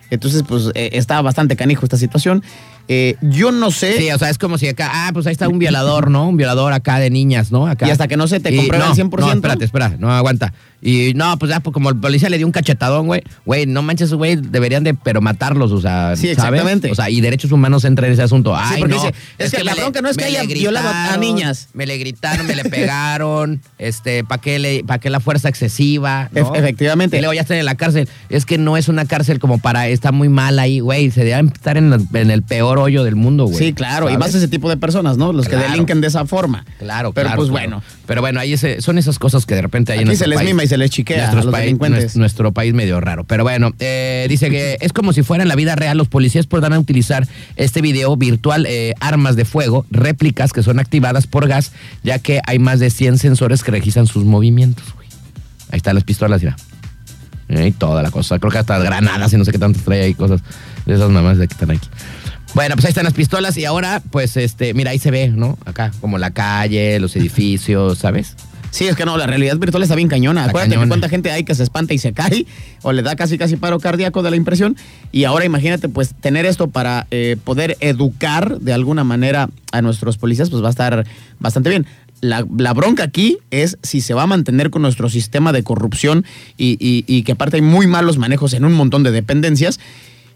[0.10, 2.43] Entonces, pues eh, está bastante canijo esta situación.
[2.92, 3.98] Eh, yo no sé.
[4.00, 6.28] Sí, o sea, es como si acá, ah, pues ahí está un violador, ¿no?
[6.28, 7.68] Un violador acá de niñas, ¿no?
[7.68, 7.88] Acá.
[7.88, 9.20] Y hasta que no se te compruebe no, al 100%.
[9.20, 10.54] No, espérate, espera, no aguanta.
[10.82, 13.22] Y no, pues ya, pues como el policía le dio un cachetadón, güey.
[13.46, 16.38] Güey, no manches, güey, deberían de, pero matarlos, o sea, Sí, ¿sabes?
[16.38, 16.90] exactamente.
[16.92, 18.56] O sea, y derechos humanos entra en ese asunto.
[18.56, 21.18] Sí, Ay, porque no, dice, es que la bronca no es que haya violado a-
[21.18, 21.68] niñas.
[21.74, 26.30] Me le gritaron, me le pegaron, este, ¿para qué, le, pa' qué la fuerza excesiva?
[26.34, 27.18] efectivamente.
[27.18, 28.08] Y luego ya están en la cárcel.
[28.30, 31.12] Es que no es una cárcel como para, está muy mal ahí, güey.
[31.12, 33.58] Se deben estar en, la- en el peor hoyo del mundo, güey.
[33.58, 34.20] Sí, claro, y ¿sabes?
[34.20, 35.32] más ese tipo de personas, ¿no?
[35.34, 35.66] Los Claro.
[35.66, 36.66] que delinquen de esa forma.
[36.80, 37.70] Claro, Pero claro, pues claro.
[37.70, 37.84] bueno.
[38.06, 40.30] Pero bueno, ahí ese- son esas cosas que de repente hay en Aquí nuestro se
[40.30, 40.50] les país.
[40.50, 42.16] mima y se les chiquea a los país- delincuentes.
[42.16, 43.24] nues- Nuestro país medio raro.
[43.26, 45.98] Pero bueno, eh, dice que es como si fuera en la vida real.
[45.98, 51.28] Los policías podrán utilizar este video virtual, eh, armas de fuego, réplicas que son activadas
[51.28, 51.72] por gas,
[52.04, 55.08] ya que hay más de 100 sensores que registran sus movimientos, güey.
[55.72, 56.56] Ahí están las pistolas, mira.
[57.50, 58.38] Y toda la cosa.
[58.38, 60.42] Creo que hasta granadas y no sé qué tanto trae ahí cosas.
[60.86, 61.88] De esas mamás de que están aquí.
[62.56, 65.58] Bueno, pues ahí están las pistolas y ahora, pues, este, mira, ahí se ve, ¿no?
[65.66, 68.36] Acá, como la calle, los edificios, ¿sabes?
[68.72, 70.43] Sí, es que no, la realidad virtual está bien cañona.
[70.45, 70.86] Acuérdate cañona.
[70.86, 72.45] que cuánta gente hay que se espanta y se cae
[72.84, 74.76] o le da casi casi paro cardíaco de la impresión.
[75.12, 80.18] Y ahora imagínate, pues, tener esto para eh, poder educar de alguna manera a nuestros
[80.18, 81.06] policías, pues va a estar
[81.39, 81.86] bastante bien.
[82.22, 86.26] La, la bronca aquí es si se va a mantener con nuestro sistema de corrupción
[86.58, 89.80] y, y- y que aparte hay muy malos manejos en un montón de dependencias.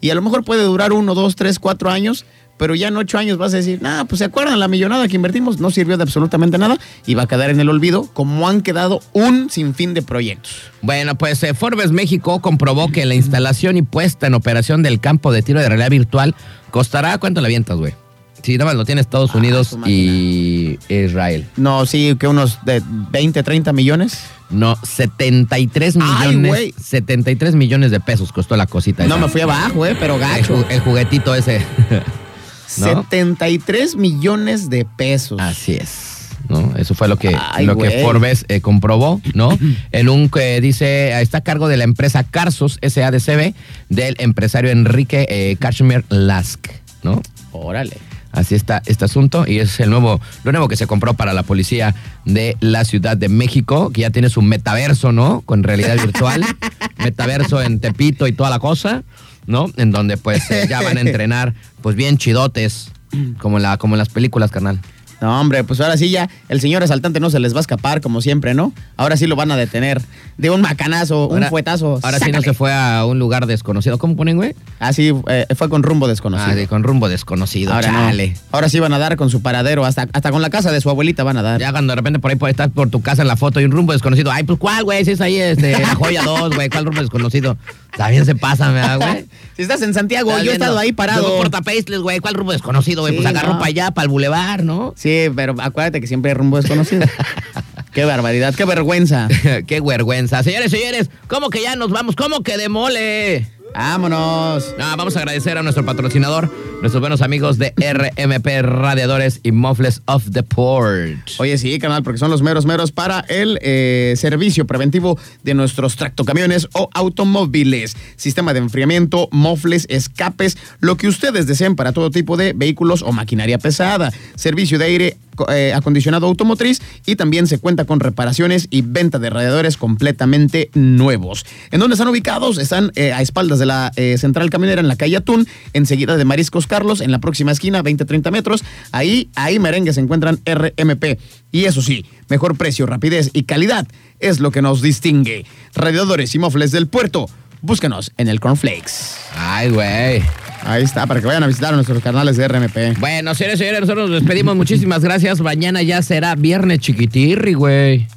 [0.03, 2.25] Y a lo mejor puede durar uno, dos, tres, cuatro años,
[2.57, 5.15] pero ya en ocho años vas a decir, nah, pues se acuerdan la millonada que
[5.15, 8.59] invertimos, no sirvió de absolutamente nada y va a quedar en el olvido, como han
[8.59, 10.57] quedado un sinfín de proyectos.
[10.81, 15.31] Bueno, pues eh, Forbes México comprobó que la instalación y puesta en operación del campo
[15.31, 16.35] de tiro de realidad virtual
[16.69, 17.93] costará, ¿cuánto la avientas, güey?
[18.41, 21.47] Si nada más lo tiene Estados Ah, Unidos y Israel.
[21.55, 24.19] No, sí, que unos de 20, 30 millones.
[24.53, 26.49] No, 73 Ay, millones.
[26.49, 26.73] güey.
[26.81, 29.03] 73 millones de pesos costó la cosita.
[29.05, 29.25] No esa.
[29.25, 30.65] me fui abajo, eh, pero gacho.
[30.69, 31.59] el juguetito ese.
[32.77, 32.85] ¿no?
[32.85, 35.39] 73 millones de pesos.
[35.41, 36.13] Así es.
[36.49, 36.73] ¿no?
[36.77, 38.01] Eso fue lo que, Ay, lo que.
[38.01, 39.57] Forbes eh, comprobó, ¿no?
[39.91, 43.53] En un que dice, está a cargo de la empresa Carsos SADCB
[43.89, 46.67] del empresario Enrique eh, Kashmir Lask,
[47.03, 47.21] ¿no?
[47.51, 47.97] Órale.
[48.33, 51.43] Así está este asunto y es el nuevo, lo nuevo que se compró para la
[51.43, 51.93] policía
[52.25, 55.41] de la Ciudad de México, que ya tiene su metaverso, ¿no?
[55.41, 56.43] Con realidad virtual,
[56.97, 59.03] metaverso en Tepito y toda la cosa,
[59.45, 59.71] ¿no?
[59.77, 61.53] En donde pues eh, ya van a entrenar
[61.83, 62.91] pues bien chidotes,
[63.37, 64.79] como en, la, como en las películas, carnal.
[65.23, 68.01] No, hombre, pues ahora sí ya el señor asaltante no se les va a escapar
[68.01, 68.73] como siempre, ¿no?
[68.97, 70.01] Ahora sí lo van a detener
[70.37, 71.97] de un macanazo, un fuetazo.
[72.03, 73.97] Ahora sí no se fue a un lugar desconocido.
[73.97, 74.53] ¿Cómo ponen, güey?
[74.81, 76.51] Ah, sí, eh, fue con rumbo desconocido.
[76.51, 77.73] Ah, sí, con rumbo desconocido.
[77.73, 77.99] Ahora no.
[77.99, 78.35] chale.
[78.51, 80.89] Ahora sí van a dar con su paradero, hasta, hasta con la casa de su
[80.89, 81.61] abuelita van a dar.
[81.61, 83.63] Ya cuando de repente por ahí por estar por tu casa en la foto y
[83.63, 84.29] un rumbo desconocido.
[84.29, 85.05] Ay, pues ¿cuál, güey?
[85.05, 86.67] Si es ahí, este, la joya 2, güey.
[86.67, 87.55] ¿Cuál rumbo desconocido?
[87.97, 89.25] También se pasa, ¿verdad, güey?
[89.55, 91.21] Si estás en Santiago, yo he estado ahí parado.
[91.21, 92.19] Luego por Tapeistles, güey.
[92.19, 93.13] ¿Cuál rumbo desconocido, güey?
[93.13, 93.59] Sí, pues agarro no.
[93.59, 94.95] para allá, para el bulevar, ¿no?
[94.97, 97.05] Sí, pero acuérdate que siempre hay rumbo desconocido.
[97.93, 99.27] qué barbaridad, qué vergüenza.
[99.67, 100.41] Qué vergüenza.
[100.41, 102.15] Señores, señores, ¿cómo que ya nos vamos?
[102.15, 103.47] ¿Cómo que de mole?
[103.75, 104.73] Vámonos.
[104.79, 106.51] No, vamos a agradecer a nuestro patrocinador,
[106.83, 111.17] nuestros buenos amigos de RMP Radiadores y Mofles of the Port.
[111.37, 115.95] Oye, sí, canal, porque son los meros meros para el eh, servicio preventivo de nuestros
[115.95, 117.95] tractocamiones o automóviles.
[118.17, 123.13] Sistema de enfriamiento, mofles, escapes, lo que ustedes deseen para todo tipo de vehículos o
[123.13, 124.11] maquinaria pesada.
[124.35, 125.17] Servicio de aire
[125.49, 131.45] eh, acondicionado automotriz y también se cuenta con reparaciones y venta de radiadores completamente nuevos.
[131.71, 132.57] ¿En dónde están ubicados?
[132.57, 136.67] Están eh, a espaldas de la central camionera en la calle Atún, enseguida de Mariscos
[136.73, 138.63] Carlos, en la próxima esquina, 20-30 metros.
[138.91, 141.19] Ahí, ahí merengue se encuentran RMP.
[141.51, 143.87] Y eso sí, mejor precio, rapidez y calidad
[144.19, 145.45] es lo que nos distingue.
[145.75, 147.29] Radiadores y mofles del puerto.
[147.61, 148.91] Búscanos en el Cornflakes.
[149.35, 150.23] Ay, güey.
[150.63, 152.99] Ahí está, para que vayan a visitar nuestros canales de RMP.
[152.99, 154.55] Bueno, señores, señores, nosotros nos despedimos.
[154.55, 155.41] Muchísimas gracias.
[155.41, 158.07] Mañana ya será viernes chiquitirri, güey.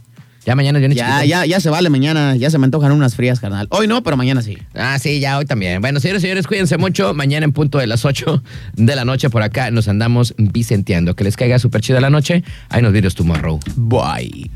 [0.47, 3.16] Ya mañana es viernes Ya, ya, ya se vale mañana, ya se me antojan unas
[3.16, 3.66] frías, carnal.
[3.70, 4.57] Hoy no, pero mañana sí.
[4.74, 5.80] Ah, sí, ya hoy también.
[5.80, 7.14] Bueno, señores, señores, cuídense mucho.
[7.14, 8.42] Mañana en punto de las 8
[8.74, 11.16] de la noche por acá nos andamos vicenteando.
[11.16, 12.44] Que les caiga súper chida la noche.
[12.68, 13.59] Ahí nos videos tomorrow.
[13.74, 14.49] Bye.